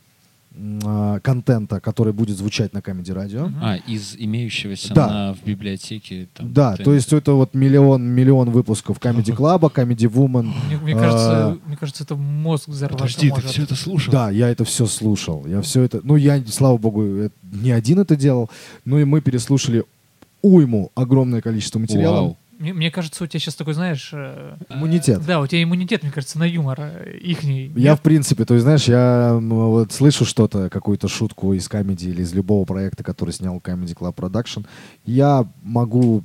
а, 0.84 1.20
контента, 1.20 1.78
который 1.78 2.12
будет 2.12 2.36
звучать 2.36 2.72
на 2.72 2.78
Comedy 2.78 3.14
Radio. 3.14 3.46
Мгм. 3.46 3.58
А, 3.62 3.76
из 3.76 4.16
имеющегося 4.18 4.92
Да. 4.92 5.06
на- 5.06 5.34
в 5.34 5.44
библиотеке. 5.44 6.26
Там, 6.34 6.52
Да, 6.52 6.76
то 6.76 6.92
есть 6.92 7.12
это 7.12 7.32
вот 7.34 7.54
миллион, 7.54 8.02
миллион 8.02 8.50
выпусков 8.50 8.98
Comedy 8.98 9.36
Club, 9.36 9.60
Comedy 9.72 10.10
Woman. 10.12 10.50
Мне, 10.66 10.76
мне 10.78 10.94
А. 10.94 10.98
кажется, 10.98 11.58
мне 11.64 11.76
кажется, 11.76 12.02
это 12.02 12.16
мозг 12.16 12.68
взорваться 12.68 13.04
Подожди, 13.04 13.30
ты 13.30 13.40
все 13.42 13.62
это 13.62 13.76
слушал? 13.76 14.12
Да, 14.12 14.30
я 14.30 14.48
это 14.48 14.64
все 14.64 14.86
слушал. 14.86 15.46
Я 15.46 15.62
все 15.62 15.82
это... 15.82 16.00
Ну, 16.02 16.16
я, 16.16 16.42
слава 16.46 16.76
богу, 16.76 17.04
э, 17.04 17.30
не 17.52 17.70
один 17.70 18.00
это 18.00 18.16
делал. 18.16 18.50
Ну, 18.84 18.98
и 18.98 19.04
мы 19.04 19.20
переслушали 19.20 19.84
уйму, 20.42 20.90
огромное 20.94 21.40
количество 21.40 21.78
материала. 21.78 22.14
Вау. 22.20 22.36
Мне, 22.58 22.72
мне 22.72 22.90
кажется, 22.90 23.22
у 23.22 23.26
тебя 23.28 23.38
сейчас 23.38 23.54
такой, 23.54 23.74
знаешь... 23.74 24.10
э, 24.12 24.56
Иммунитет. 24.68 25.24
Да, 25.24 25.40
у 25.40 25.46
тебя 25.46 25.62
иммунитет, 25.62 26.02
мне 26.02 26.10
кажется, 26.10 26.40
на 26.40 26.44
юмор 26.44 26.76
э, 26.80 27.16
ихний. 27.20 27.72
Я, 27.76 27.90
Нет? 27.90 28.00
в 28.00 28.02
принципе, 28.02 28.44
то 28.44 28.54
есть, 28.54 28.64
знаешь, 28.64 28.84
я 28.88 29.38
вот 29.40 29.92
слышу 29.92 30.24
что-то, 30.24 30.68
какую-то 30.68 31.06
шутку 31.06 31.52
из 31.52 31.68
комедии 31.68 32.08
или 32.08 32.22
из 32.22 32.32
любого 32.34 32.64
проекта, 32.64 33.04
который 33.04 33.30
снял 33.30 33.58
Comedy 33.58 33.96
Club 33.96 34.12
Production, 34.16 34.66
я 35.04 35.46
могу 35.62 36.24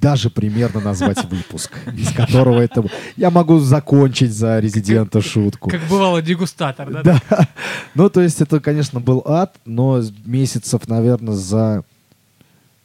даже 0.00 0.30
примерно 0.30 0.80
назвать 0.80 1.22
выпуск, 1.30 1.72
из 1.94 2.12
которого 2.12 2.60
это... 2.60 2.84
Я 3.16 3.30
могу 3.30 3.58
закончить 3.58 4.32
за 4.32 4.60
резидента 4.60 5.20
шутку. 5.20 5.68
Как 5.68 5.82
бывало 5.90 6.22
дегустатор, 6.22 6.90
да? 6.90 7.02
Да. 7.30 7.48
Ну, 7.94 8.08
то 8.08 8.22
есть 8.22 8.40
это, 8.40 8.58
конечно, 8.58 9.00
был 9.00 9.22
ад, 9.26 9.56
но 9.66 10.02
месяцев, 10.24 10.88
наверное, 10.88 11.34
за 11.34 11.84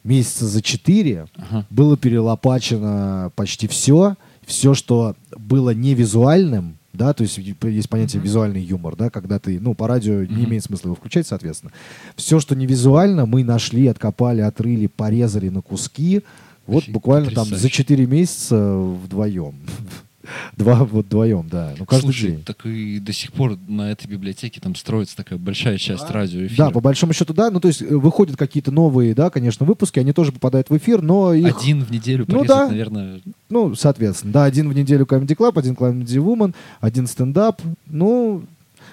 месяца 0.04 0.46
за 0.46 0.62
четыре 0.62 1.26
Ага. 1.36 1.66
было 1.70 1.96
перелопачено 1.96 3.32
почти 3.36 3.66
все. 3.68 4.16
Все, 4.46 4.74
что 4.74 5.14
было 5.36 5.70
не 5.70 5.94
визуальным, 5.94 6.76
да, 6.92 7.12
то 7.12 7.22
есть 7.22 7.38
есть 7.38 7.88
понятие 7.88 8.18
Мгм. 8.20 8.26
визуальный 8.26 8.62
юмор, 8.62 8.96
да, 8.96 9.10
когда 9.10 9.38
ты, 9.38 9.60
ну, 9.60 9.74
по 9.74 9.86
радио 9.86 10.22
не 10.24 10.26
Мгм. 10.42 10.44
имеет 10.46 10.64
смысла 10.64 10.88
его 10.88 10.96
включать, 10.96 11.26
соответственно. 11.26 11.72
Все, 12.16 12.40
что 12.40 12.56
не 12.56 12.66
визуально, 12.66 13.26
мы 13.26 13.44
нашли, 13.44 13.86
откопали, 13.86 14.40
отрыли, 14.40 14.86
порезали 14.88 15.48
на 15.50 15.60
куски, 15.62 16.22
вот 16.66 16.84
Офиг- 16.84 16.92
буквально 16.92 17.26
там 17.30 17.44
за 17.44 17.50
потрясающе. 17.50 17.76
4 17.76 18.06
месяца 18.06 18.74
вдвоем. 18.76 19.54
Два 20.56 20.84
вот 20.84 21.06
вдвоем, 21.06 21.48
да, 21.50 21.72
ну 21.78 21.86
каждый 21.86 22.04
Слушай, 22.06 22.30
день. 22.32 22.42
так 22.44 22.66
и 22.66 22.98
до 22.98 23.12
сих 23.12 23.32
пор 23.32 23.56
на 23.68 23.90
этой 23.90 24.06
библиотеке 24.06 24.60
там 24.60 24.74
строится 24.74 25.16
такая 25.16 25.38
большая 25.38 25.78
часть 25.78 26.06
Да. 26.06 26.12
радиоэфира. 26.12 26.66
Да, 26.66 26.70
по 26.70 26.80
большому 26.80 27.12
счету, 27.12 27.32
да. 27.32 27.50
Ну, 27.50 27.58
то 27.60 27.68
есть 27.68 27.80
э, 27.82 27.86
выходят 27.96 28.36
какие-то 28.36 28.70
новые, 28.70 29.14
да, 29.14 29.30
конечно, 29.30 29.64
выпуски, 29.64 29.98
они 29.98 30.12
тоже 30.12 30.32
попадают 30.32 30.68
в 30.70 30.76
эфир, 30.76 31.00
но 31.02 31.32
их, 31.32 31.56
Один 31.56 31.82
в 31.84 31.90
неделю 31.90 32.24
Ну 32.28 32.40
порезать, 32.40 32.48
да. 32.48 32.68
наверное, 32.68 33.20
ну, 33.48 33.74
соответственно, 33.74 34.32
да, 34.32 34.44
один 34.44 34.68
в 34.68 34.74
неделю 34.74 35.06
Comedy 35.06 35.36
Club, 35.36 35.58
один 35.58 35.74
Comedy 35.74 36.04
Woman, 36.22 36.54
один 36.80 37.06
стендап, 37.06 37.62
ну, 37.86 38.44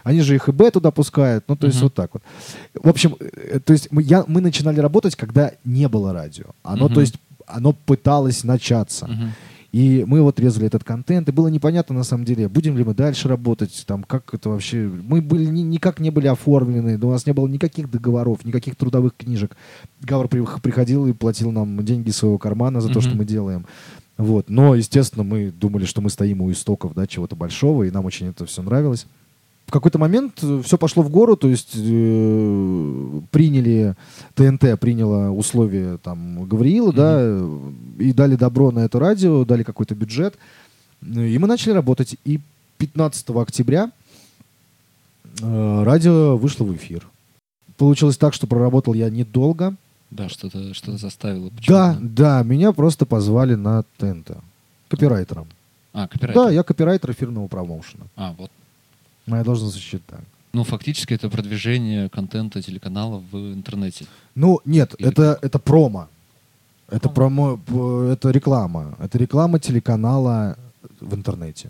они 0.03 0.21
же 0.21 0.35
их 0.35 0.47
и 0.47 0.51
Б 0.53 0.71
туда 0.71 0.91
пускают, 0.91 1.43
ну, 1.49 1.55
то 1.57 1.67
есть 1.67 1.77
Мгм. 1.79 1.85
вот 1.87 1.93
так 1.93 2.09
вот. 2.13 2.23
В 2.81 2.87
общем, 2.87 3.15
э, 3.19 3.59
то 3.59 3.73
есть 3.73 3.89
мы, 3.91 4.01
я, 4.01 4.23
мы 4.27 4.39
начинали 4.41 4.79
работать, 4.79 5.15
когда 5.17 5.51
не 5.65 5.89
было 5.89 6.13
радио. 6.13 6.45
Оно, 6.63 6.85
Мгм. 6.85 6.93
то 6.95 7.01
есть, 7.01 7.15
оно 7.47 7.73
пыталось 7.73 8.43
начаться. 8.43 9.07
мгм. 9.07 9.31
И 9.73 10.05
мы 10.07 10.21
вот 10.21 10.39
резали 10.39 10.65
этот 10.65 10.83
контент, 10.83 11.27
и 11.27 11.31
было 11.31 11.49
непонятно 11.49 11.93
на 11.93 12.03
самом 12.03 12.23
деле, 12.23 12.47
будем 12.47 12.77
ли 12.77 12.83
мы 12.83 12.93
дальше 12.93 13.27
работать, 13.27 13.83
там, 13.85 14.03
как 14.03 14.33
это 14.33 14.49
вообще... 14.49 14.87
Мы 14.87 15.21
были, 15.21 15.45
ни- 15.45 15.61
никак 15.61 15.99
не 15.99 16.09
были 16.09 16.27
оформлены, 16.27 16.97
у 16.97 17.11
нас 17.11 17.25
не 17.25 17.33
было 17.33 17.47
никаких 17.47 17.91
договоров, 17.91 18.45
никаких 18.45 18.75
трудовых 18.75 19.15
книжек. 19.17 19.57
Гавр 20.01 20.29
при- 20.29 20.45
приходил 20.61 21.05
и 21.05 21.13
платил 21.13 21.51
нам 21.51 21.83
деньги 21.83 22.11
своего 22.11 22.37
кармана 22.37 22.79
за 22.81 22.89
то, 22.89 23.01
что 23.01 23.15
мы 23.15 23.25
делаем. 23.25 23.65
Вот. 24.17 24.49
Но, 24.49 24.73
естественно, 24.73 25.23
мы 25.23 25.51
думали, 25.51 25.85
что 25.85 26.01
мы 26.01 26.09
стоим 26.09 26.41
у 26.41 26.51
истоков 26.51 26.93
да, 26.95 27.05
чего-то 27.05 27.35
большого, 27.35 27.83
и 27.83 27.91
нам 27.91 28.05
очень 28.05 28.27
это 28.27 28.45
все 28.45 28.61
нравилось. 28.63 29.05
В 29.67 29.71
какой-то 29.71 29.99
момент 29.99 30.41
все 30.63 30.77
пошло 30.77 31.03
в 31.03 31.09
гору, 31.09 31.35
то 31.35 31.49
есть 31.49 31.73
э, 31.75 33.21
приняли, 33.31 33.95
ТНТ 34.33 34.79
приняла 34.79 35.29
условия 35.29 35.97
там 35.97 36.45
Гавриила, 36.45 36.93
да, 36.93 37.17
э, 37.19 37.71
и 37.99 38.13
дали 38.13 38.37
добро 38.37 38.71
на 38.71 38.79
это 38.79 38.97
радио, 38.97 39.43
дали 39.43 39.63
какой-то 39.63 39.93
бюджет, 39.93 40.35
Ну, 41.01 41.21
и 41.21 41.37
мы 41.37 41.47
начали 41.49 41.73
работать. 41.73 42.15
И 42.23 42.39
15 42.77 43.29
октября 43.31 43.91
э, 45.41 45.83
радио 45.83 46.37
вышло 46.37 46.63
в 46.63 46.73
эфир. 46.73 47.05
Получилось 47.75 48.17
так, 48.17 48.33
что 48.33 48.47
проработал 48.47 48.93
я 48.93 49.09
недолго. 49.09 49.75
Да, 50.11 50.29
что-то 50.29 50.73
что 50.73 50.97
заставило. 50.97 51.51
Да, 51.67 51.97
да, 51.99 52.41
меня 52.43 52.71
просто 52.71 53.05
позвали 53.05 53.55
на 53.55 53.83
ТНТ. 53.97 54.37
Копирайтером. 54.87 55.47
А, 55.91 56.07
копирайтер. 56.07 56.41
Да, 56.41 56.51
я 56.51 56.63
копирайтер 56.63 57.11
эфирного 57.11 57.47
промоушена. 57.47 58.05
А, 58.15 58.33
вот. 58.37 58.49
Моя 59.27 59.43
должность 59.43 59.73
звучит 59.73 60.01
так. 60.07 60.19
Ну, 60.53 60.63
фактически 60.63 61.13
это 61.13 61.29
продвижение 61.29 62.09
контента 62.09 62.61
телеканала 62.61 63.21
в 63.31 63.35
интернете. 63.53 64.05
Ну, 64.35 64.59
нет, 64.65 64.95
Или 64.99 65.09
это, 65.09 65.37
это 65.41 65.59
промо. 65.59 66.07
Это 66.89 67.09
Промо. 67.09 67.57
п- 67.57 68.11
это 68.13 68.31
реклама. 68.31 68.95
Это 68.99 69.17
реклама 69.17 69.59
телеканала 69.59 70.55
в 71.01 71.13
интернете. 71.13 71.69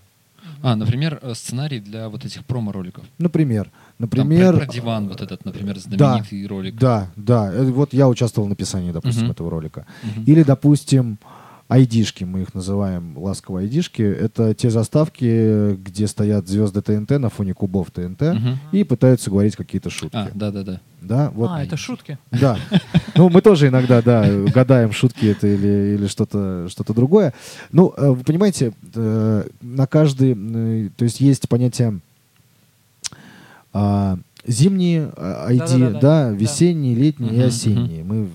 А, 0.62 0.76
например, 0.76 1.20
э, 1.22 1.34
сценарий 1.36 1.80
для 1.80 2.08
вот 2.08 2.24
этих 2.26 2.44
промо-роликов. 2.46 3.04
Например, 3.18 3.64
Там 3.64 3.72
например, 4.00 4.56
про, 4.58 4.66
про 4.66 4.74
диван 4.74 5.08
вот 5.08 5.22
этот, 5.22 5.46
например, 5.46 5.80
знаменитый 5.80 6.46
ролик. 6.48 6.76
да, 6.76 7.08
да, 7.16 7.52
э, 7.54 7.64
вот 7.72 7.94
я 7.94 8.08
участвовал 8.08 8.46
в 8.48 8.50
написании, 8.50 8.92
допустим, 8.92 9.24
Мгм. 9.24 9.32
этого 9.32 9.50
ролика. 9.50 9.86
Мгм. 10.04 10.24
Или, 10.28 10.44
допустим, 10.44 11.18
айдишки, 11.70 12.24
мы 12.24 12.44
их 12.44 12.54
называем 12.54 13.18
ласково 13.18 13.60
айдишки. 13.60 14.02
Это 14.02 14.54
те 14.54 14.70
заставки, 14.70 15.76
где 15.76 16.08
стоят 16.08 16.48
звезды 16.48 16.82
ТНТ 16.82 17.12
на 17.20 17.30
фоне 17.30 17.54
кубов 17.54 17.92
ТНТ 17.92 18.22
Мгм. 18.22 18.58
и 18.72 18.84
пытаются 18.86 19.30
говорить 19.30 19.56
какие-то 19.58 19.90
шутки. 19.90 20.16
А, 20.16 20.30
да-да-да. 20.34 20.80
Да, 21.02 21.30
вот. 21.36 21.50
А, 21.52 21.64
это 21.64 21.76
шутки. 21.76 22.18
Да. 22.32 22.58
Ну, 23.16 23.30
мы 23.30 23.42
тоже 23.42 23.68
иногда, 23.68 24.02
да, 24.02 24.26
гадаем, 24.54 24.92
шутки 24.94 25.26
это 25.26 25.46
или, 25.48 25.96
или 25.96 26.08
что-то 26.08 26.68
что 26.70 26.84
другое. 26.94 27.34
Ну, 27.72 27.94
э, 27.98 28.10
вы 28.12 28.24
понимаете, 28.24 28.74
э, 28.96 29.44
на 29.62 29.88
каждый... 29.88 30.36
э, 30.38 30.90
То 30.96 31.04
есть 31.04 31.20
есть 31.20 31.50
понятие 31.50 32.00
а, 33.74 34.18
зимние 34.46 35.12
ID, 35.18 35.58
Да-да-да-да. 35.58 36.00
да, 36.00 36.00
Да. 36.00 36.32
весенние, 36.32 36.96
летние 36.96 37.36
и 37.36 37.42
осенние. 37.42 38.04
Мы 38.04 38.30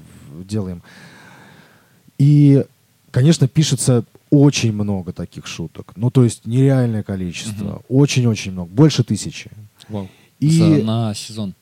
делаем. 0.44 0.82
И, 2.18 2.64
конечно, 3.12 3.46
пишется 3.46 4.04
очень 4.30 4.72
много 4.72 5.12
таких 5.12 5.46
шуток. 5.46 5.92
Ну, 5.96 6.10
то 6.10 6.24
есть 6.24 6.46
нереальное 6.46 7.02
количество. 7.04 7.82
Очень-очень 7.88 8.50
много. 8.52 8.70
Больше 8.74 9.04
тысячи. 9.04 9.50
Вау. 9.88 10.08
И... 10.40 10.58
За- 10.58 10.82
на 10.84 11.14
сезон. 11.14 11.54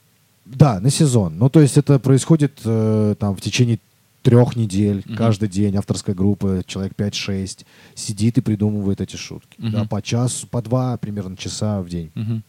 Да, 0.46 0.80
на 0.80 0.88
сезон. 0.90 1.36
Ну, 1.38 1.48
то 1.50 1.60
есть 1.60 1.76
это 1.76 1.98
происходит 1.98 2.60
э, 2.64 3.14
там 3.18 3.36
в 3.36 3.40
течение 3.42 3.78
трех 4.22 4.56
недель, 4.56 5.02
Мгм. 5.06 5.16
каждый 5.16 5.48
день 5.48 5.76
авторская 5.76 6.14
группа, 6.14 6.62
человек 6.66 6.92
5-6, 6.96 7.64
сидит 7.94 8.38
и 8.38 8.40
придумывает 8.40 9.00
эти 9.00 9.16
шутки. 9.16 9.54
Мгм. 9.58 9.70
Да, 9.72 9.84
по 9.84 10.00
часу, 10.02 10.46
по 10.46 10.60
два 10.62 10.96
примерно 10.96 11.36
часа 11.36 11.80
в 11.82 11.88
день. 11.88 12.10
Мгм. 12.14 12.42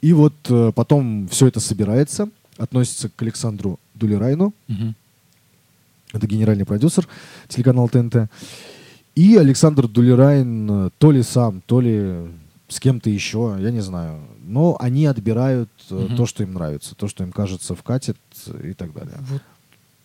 И 0.00 0.12
вот 0.12 0.34
э, 0.50 0.72
потом 0.74 1.28
все 1.28 1.46
это 1.46 1.60
собирается, 1.60 2.28
относится 2.58 3.08
к 3.08 3.20
Александру 3.22 3.78
Дулерайну, 3.94 4.52
Мгм. 4.68 4.94
Это 6.14 6.26
генеральный 6.26 6.64
продюсер 6.64 7.06
телеканала 7.48 7.88
ТНТ. 7.88 8.30
И 9.14 9.36
Александр 9.36 9.86
Дулерайн 9.88 10.90
то 10.98 11.10
ли 11.12 11.22
сам, 11.22 11.60
то 11.66 11.80
ли 11.80 12.26
с 12.68 12.80
кем-то 12.80 13.10
еще, 13.10 13.56
я 13.60 13.70
не 13.70 13.80
знаю. 13.80 14.20
Но 14.46 14.76
они 14.80 15.06
отбирают 15.06 15.70
Мгм. 15.90 16.16
то, 16.16 16.26
что 16.26 16.42
им 16.42 16.54
нравится, 16.54 16.94
то, 16.94 17.08
что 17.08 17.22
им 17.24 17.30
кажется 17.32 17.74
вкатит 17.74 18.16
э, 18.46 18.70
и 18.70 18.72
так 18.72 18.92
далее. 18.92 19.14
Вот 19.30 19.42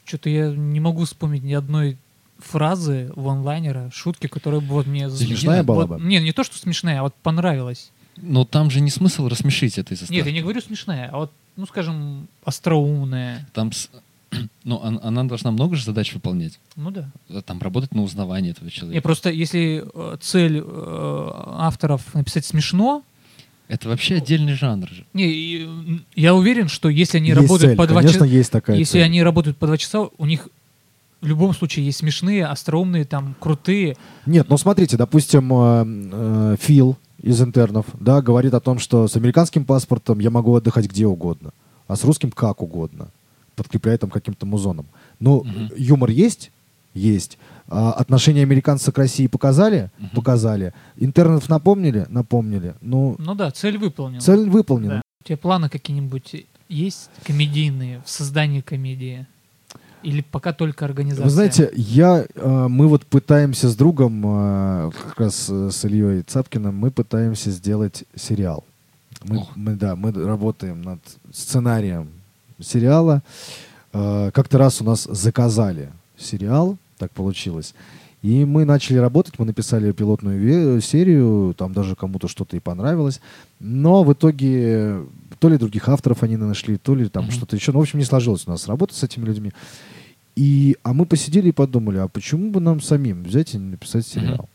что-то 0.06 0.30
я 0.30 0.52
не 0.52 0.80
могу 0.80 1.06
вспомнить 1.06 1.44
ни 1.44 1.54
одной 1.54 1.98
фразы 2.38 3.12
ванлайнера, 3.16 3.90
шутки, 3.94 4.28
которая 4.28 4.60
бы 4.62 4.68
вот 4.68 4.88
мне... 4.88 5.10
Смешная 5.10 5.64
была 5.64 5.86
вот- 5.86 6.00
бы? 6.00 6.06
Не, 6.06 6.20
не 6.20 6.32
то, 6.32 6.44
что 6.44 6.58
смешная, 6.58 7.00
а 7.00 7.04
вот 7.04 7.16
понравилась. 7.16 7.92
Но 8.18 8.44
там 8.46 8.70
же 8.70 8.82
не 8.82 8.90
смысл 8.92 9.28
рассмешить 9.28 9.78
этой 9.78 9.94
заставки. 9.96 10.14
Нет, 10.14 10.26
я 10.26 10.32
не 10.32 10.42
говорю 10.42 10.62
смешная, 10.62 11.10
а 11.12 11.18
вот, 11.18 11.32
ну, 11.56 11.66
скажем, 11.66 12.28
остроумная. 12.44 13.48
Там, 13.54 13.72
с- 14.32 14.38
ну, 14.64 14.76
он- 14.78 15.00
она 15.04 15.24
должна 15.24 15.52
много 15.52 15.76
же 15.76 15.84
задач 15.86 16.14
выполнять. 16.14 16.60
Ну 16.76 16.92
да. 16.92 17.10
Там 17.46 17.60
работать 17.62 17.94
на 17.94 18.04
узнавание 18.04 18.52
этого 18.52 18.66
Не, 18.66 18.72
человека. 18.72 19.02
просто 19.02 19.30
если 19.32 19.84
э, 19.94 20.18
цель 20.22 20.64
э, 20.66 21.32
авторов 21.58 22.14
написать 22.14 22.46
смешно, 22.46 23.04
Это 23.68 23.90
вообще 23.90 24.16
отдельный 24.16 24.54
жанр 24.54 24.88
же. 24.90 25.06
не, 25.14 26.02
я 26.16 26.34
уверен, 26.36 26.68
что 26.70 26.90
если 26.90 27.18
они 27.18 27.30
Есть 27.30 27.42
работают 27.42 27.72
цель, 27.72 27.78
по 27.78 27.88
два 27.88 28.04
часа, 28.04 28.26
есть 28.26 28.52
такая 28.52 28.78
если 28.78 28.94
цель. 28.94 29.04
они 29.04 29.22
работают 29.24 29.58
по 29.58 29.68
два 29.68 29.78
часа, 29.78 30.08
у 30.18 30.26
них 30.26 30.50
в 31.22 31.28
любом 31.28 31.54
случае 31.54 31.86
есть 31.86 31.98
смешные, 32.00 32.46
остроумные, 32.46 33.04
там 33.06 33.36
крутые. 33.40 33.98
Нет, 34.26 34.48
ну 34.50 34.58
смотрите, 34.58 34.96
допустим, 34.98 35.52
э, 35.54 35.86
э, 36.14 36.56
Фил 36.62 36.98
из 37.22 37.42
интернов, 37.42 37.86
да, 38.00 38.22
говорит 38.22 38.54
о 38.54 38.62
том, 38.62 38.80
что 38.80 39.08
с 39.10 39.16
американским 39.18 39.66
паспортом 39.66 40.20
я 40.20 40.30
могу 40.30 40.56
отдыхать 40.56 40.88
где 40.88 41.06
угодно, 41.06 41.52
а 41.88 41.96
с 41.98 42.04
русским 42.06 42.32
как 42.32 42.62
угодно, 42.62 43.10
подкрепляя 43.60 43.98
там 43.98 44.10
каким-то 44.10 44.46
музоном. 44.46 44.86
Ну, 45.20 45.44
Мгм. 45.44 45.70
юмор 45.78 46.10
есть? 46.10 46.52
Есть. 46.94 47.38
А 47.68 47.92
отношения 47.92 48.42
американца 48.42 48.92
к 48.92 48.98
России 48.98 49.28
показали? 49.28 49.92
Мгм. 50.00 50.10
Показали. 50.16 50.74
Интернов 50.98 51.50
напомнили? 51.50 52.06
Напомнили. 52.10 52.74
Ну, 52.82 53.16
Ну 53.20 53.36
да, 53.36 53.52
цель 53.52 53.78
выполнена. 53.78 54.22
цель 54.22 54.50
выполнена. 54.50 54.96
Да. 54.96 55.02
У 55.22 55.28
тебя 55.28 55.38
планы 55.38 55.70
какие-нибудь 55.70 56.46
есть 56.70 57.10
комедийные 57.26 58.02
в 58.06 58.10
создании 58.10 58.62
комедии? 58.62 59.28
Или 60.02 60.22
пока 60.22 60.54
только 60.54 60.86
организация? 60.86 61.26
Вы 61.26 61.30
знаете, 61.30 61.70
я, 61.76 62.26
э, 62.34 62.68
мы 62.70 62.88
вот 62.88 63.06
пытаемся 63.06 63.68
с 63.68 63.76
другом, 63.76 64.24
э, 64.26 64.92
как 64.92 65.20
раз 65.20 65.48
э, 65.50 65.70
с 65.72 65.84
Ильей 65.86 66.22
Цапкиным, 66.22 66.74
мы 66.76 66.90
пытаемся 66.90 67.52
сделать 67.52 68.06
сериал. 68.16 68.64
Мы, 69.26 69.40
Ох. 69.40 69.52
мы, 69.58 69.76
да, 69.76 69.98
мы 69.98 70.12
работаем 70.14 70.82
над 70.82 71.00
сценарием 71.34 72.08
сериала. 72.60 73.22
Э, 73.94 74.32
Как-то 74.34 74.58
раз 74.58 74.82
у 74.82 74.84
нас 74.84 75.04
заказали 75.04 75.90
сериал, 76.18 76.78
так 76.98 77.12
получилось. 77.12 77.74
И 78.22 78.44
мы 78.44 78.66
начали 78.66 78.98
работать, 78.98 79.40
мы 79.40 79.46
написали 79.46 79.94
пилотную 79.94 80.82
серию, 80.82 81.54
там 81.58 81.74
даже 81.74 81.96
кому-то 81.96 82.28
что-то 82.28 82.58
и 82.58 82.60
понравилось. 82.60 83.22
Но 83.60 84.04
в 84.04 84.12
итоге 84.12 85.06
то 85.40 85.48
ли 85.48 85.58
других 85.58 85.88
авторов 85.88 86.22
они 86.24 86.36
нашли, 86.36 86.78
то 86.78 86.96
ли 86.96 87.08
там 87.08 87.32
что-то 87.32 87.56
еще. 87.56 87.72
Ну, 87.72 87.80
в 87.80 87.84
общем, 87.84 88.00
не 88.00 88.06
сложилось 88.06 88.44
у 88.46 88.52
нас 88.52 88.68
работа 88.68 88.94
с 88.94 89.04
этими 89.04 89.24
людьми. 89.24 89.54
И, 90.36 90.78
а 90.84 90.94
мы 90.94 91.06
посидели 91.06 91.50
и 91.50 91.54
подумали, 91.54 91.98
а 91.98 92.08
почему 92.08 92.52
бы 92.52 92.60
нам 92.60 92.82
самим 92.82 93.24
взять 93.24 93.56
и 93.56 93.58
написать 93.58 94.06
сериал? 94.06 94.50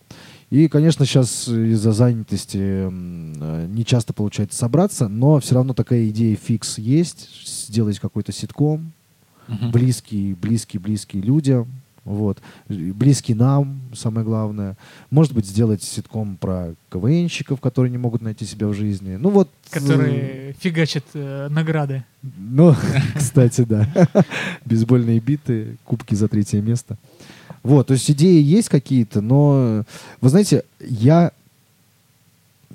И, 0.55 0.69
конечно, 0.69 1.05
сейчас 1.05 1.49
из-за 1.49 1.90
занятости 1.90 2.59
э, 2.61 3.67
не 3.69 3.85
часто 3.85 4.12
получается 4.12 4.57
собраться, 4.57 5.09
но 5.09 5.40
все 5.40 5.57
равно 5.57 5.75
такая 5.75 6.09
идея 6.11 6.37
фикс 6.37 6.79
есть, 6.79 7.29
сделать 7.69 7.99
какой-то 7.99 8.31
ситком, 8.31 8.93
Мгм. 9.49 9.73
близкий, 9.73 10.33
близкий, 10.40 10.79
близкий 10.79 11.21
людям, 11.21 11.67
Вот. 12.05 12.38
Близкий 12.69 13.35
нам, 13.35 13.81
самое 13.95 14.25
главное. 14.25 14.77
Может 15.11 15.33
быть, 15.33 15.47
сделать 15.47 15.83
ситком 15.83 16.37
про 16.37 16.75
КВНщиков, 16.90 17.61
которые 17.61 17.90
не 17.90 17.99
могут 17.99 18.23
найти 18.23 18.45
себя 18.45 18.69
в 18.69 18.75
жизни. 18.75 19.17
Ну 19.17 19.31
вот... 19.31 19.49
э, 19.73 19.81
Которые 19.81 20.55
фигачат 20.61 21.05
э, 21.14 21.49
награды. 21.51 22.05
Ну, 22.38 22.77
кстати, 23.17 23.62
да. 23.62 23.88
Бейсбольные 24.67 25.19
биты, 25.19 25.79
кубки 25.85 26.14
за 26.14 26.29
третье 26.29 26.61
место. 26.61 26.97
Вот, 27.64 27.88
то 27.88 27.94
есть 27.94 28.09
идеи 28.11 28.40
есть 28.40 28.68
какие-то, 28.68 29.20
но, 29.20 29.85
вы 30.20 30.29
знаете, 30.29 30.64
я 30.81 31.33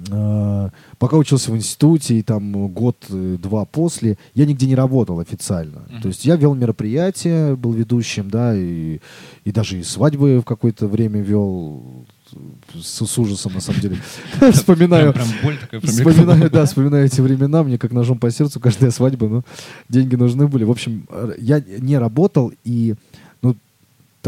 э, 0.10 0.70
пока 0.98 1.16
учился 1.16 1.52
в 1.52 1.56
институте 1.56 2.18
и 2.18 2.24
там 2.24 2.68
год-два 2.70 3.66
после, 3.66 4.18
я 4.34 4.46
нигде 4.48 4.66
не 4.66 4.76
работал 4.76 5.20
официально. 5.20 5.84
Мгм. 5.90 6.02
То 6.02 6.08
есть 6.08 6.26
я 6.26 6.36
вел 6.36 6.56
мероприятия, 6.56 7.56
был 7.56 7.72
ведущим, 7.72 8.32
да, 8.32 8.56
и, 8.56 9.00
и 9.46 9.52
даже 9.52 9.80
и 9.80 9.84
свадьбы 9.84 10.40
в 10.40 10.44
какое-то 10.44 10.88
время 10.88 11.22
вел 11.22 11.84
с, 12.74 13.06
с 13.06 13.18
ужасом, 13.18 13.54
на 13.54 13.62
самом 13.62 13.82
деле. 13.82 13.98
Вспоминаю. 14.52 15.14
Прям, 15.14 15.28
прям 15.28 15.38
боль 15.44 15.58
такая 15.58 15.82
промелькнула. 15.82 16.12
Вспоминаю, 16.12 16.52
да, 16.52 16.66
вспоминаю 16.66 17.06
эти 17.06 17.22
времена, 17.22 17.64
мне 17.64 17.78
как 17.78 17.92
ножом 17.92 18.18
по 18.18 18.32
сердцу 18.32 18.60
каждая 18.60 18.92
свадьба, 18.92 19.28
но 19.28 19.44
деньги 19.88 20.16
нужны 20.16 20.48
были. 20.48 20.64
В 20.64 20.72
общем, 20.72 21.06
э, 21.10 21.36
я 21.40 21.60
не 21.60 21.98
работал, 21.98 22.52
и, 22.64 22.96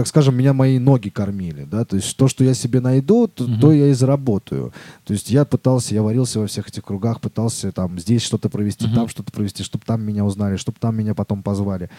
так 0.02 0.08
скажем, 0.08 0.36
меня 0.36 0.52
мои 0.54 0.80
ноги 0.80 1.10
кормили, 1.10 1.64
да, 1.70 1.86
то 1.86 1.96
есть 1.96 2.18
то, 2.18 2.28
что 2.28 2.44
я 2.44 2.56
себе 2.56 2.80
найду, 2.80 3.28
то, 3.28 3.44
Мгм. 3.44 3.60
то 3.60 3.72
я 3.72 3.88
и 3.90 3.94
заработаю. 3.94 4.74
То 5.04 5.14
есть 5.14 5.30
я 5.30 5.46
пытался, 5.46 5.94
я 5.94 6.02
варился 6.02 6.40
во 6.40 6.48
всех 6.48 6.68
этих 6.70 6.84
кругах, 6.84 7.22
пытался 7.22 7.72
там 7.72 8.00
здесь 8.00 8.24
что-то 8.24 8.50
провести, 8.50 8.88
Мгм. 8.88 8.96
там 8.96 9.08
что-то 9.10 9.32
провести, 9.32 9.62
чтобы 9.62 9.86
там 9.86 10.02
меня 10.02 10.26
узнали, 10.26 10.56
чтобы 10.58 10.80
там 10.80 10.98
меня 10.98 11.14
потом 11.14 11.44
позвали. 11.44 11.92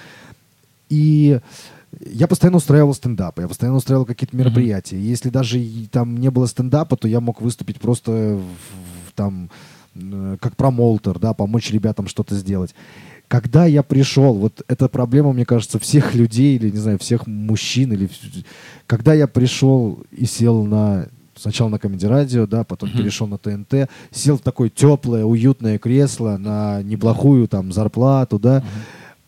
И 0.89 1.39
я 2.11 2.27
постоянно 2.27 2.57
устраивал 2.57 2.93
стендапы, 2.93 3.43
я 3.43 3.49
постоянно 3.49 3.77
устраивал 3.77 4.05
какие-то 4.05 4.37
мероприятия. 4.37 5.01
Если 5.01 5.31
даже 5.31 5.65
там 5.93 6.17
не 6.17 6.31
было 6.33 6.47
стендапа, 6.47 6.97
то 6.97 7.07
я 7.07 7.21
мог 7.21 7.41
выступить 7.41 7.79
просто 7.81 8.11
в- 8.11 8.41
в- 8.41 9.13
там 9.15 9.49
э, 9.95 10.39
как 10.41 10.57
промоутер, 10.57 11.21
да, 11.21 11.35
помочь 11.35 11.71
ребятам 11.71 12.09
что-то 12.09 12.35
сделать. 12.35 12.75
Когда 13.33 13.65
я 13.65 13.83
пришел, 13.83 14.35
вот 14.35 14.61
эта 14.69 14.91
проблема, 14.91 15.33
мне 15.33 15.47
кажется, 15.47 15.79
всех 15.79 16.15
людей 16.15 16.57
или, 16.57 16.69
не 16.69 16.77
знаю, 16.77 16.99
всех 16.99 17.27
мужчин, 17.27 17.91
или 17.95 18.11
когда 18.87 19.15
я 19.15 19.27
пришел 19.27 20.01
и 20.11 20.27
сел 20.27 20.65
на 20.67 21.09
сначала 21.35 21.71
на 21.71 21.77
Comedy 21.77 22.07
радио, 22.07 22.47
да, 22.47 22.63
потом 22.63 22.91
Мгм. 22.91 22.99
перешел 22.99 23.27
на 23.27 23.39
ТНТ, 23.39 23.89
сел 24.11 24.37
в 24.37 24.43
такое 24.43 24.69
теплое, 24.69 25.25
уютное 25.25 25.79
кресло 25.79 26.37
на 26.37 26.83
неплохую 26.83 27.49
там 27.49 27.73
зарплату, 27.73 28.39
да, 28.39 28.59
Мгм. 28.59 28.69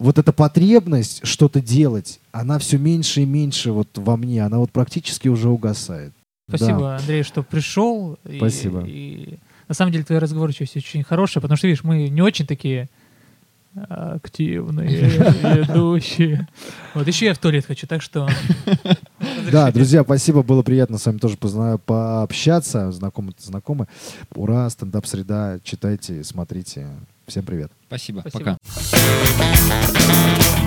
вот 0.01 0.19
эта 0.19 0.35
потребность 0.35 1.27
что-то 1.27 1.63
делать, 1.63 2.21
она 2.31 2.59
все 2.59 2.77
меньше 2.77 3.23
и 3.23 3.25
меньше 3.25 3.73
вот 3.73 3.89
во 3.95 4.19
мне, 4.19 4.45
она 4.45 4.59
вот 4.59 4.71
практически 4.71 5.29
уже 5.29 5.49
угасает. 5.49 6.13
Спасибо, 6.47 6.79
Да. 6.81 6.97
Андрей, 6.99 7.23
что 7.23 7.43
пришел. 7.43 8.19
И- 8.29 8.37
Спасибо. 8.37 8.85
И, 8.87 9.39
на 9.67 9.75
самом 9.75 9.93
деле 9.93 10.05
твоя 10.05 10.21
разговорчивость 10.21 10.77
очень 10.77 11.03
хорошая, 11.05 11.41
потому 11.41 11.57
что, 11.57 11.69
видишь, 11.69 11.85
мы 11.85 12.11
не 12.11 12.21
очень 12.21 12.45
такие 12.47 12.91
активные 13.89 14.89
ведущие. 15.43 16.47
Вот 16.95 17.07
еще 17.07 17.27
я 17.27 17.35
в 17.35 17.39
туалет 17.39 17.67
хочу, 17.67 17.87
так 17.87 18.03
что... 18.03 18.29
Да, 19.51 19.71
друзья, 19.73 20.03
спасибо, 20.05 20.43
было 20.43 20.63
приятно 20.63 20.99
с 20.99 21.07
вами 21.07 21.19
тоже 21.19 21.37
позна- 21.37 21.79
пообщаться, 21.79 22.93
знакомы 22.93 23.33
знакомы. 23.39 23.87
Ура, 24.35 24.69
стендап-среда, 24.71 25.59
читайте, 25.65 26.23
смотрите. 26.25 26.87
Всем 27.27 27.45
привет. 27.45 27.71
Спасибо. 27.87 28.21
Спасибо. 28.27 28.59
Пока. 28.67 30.64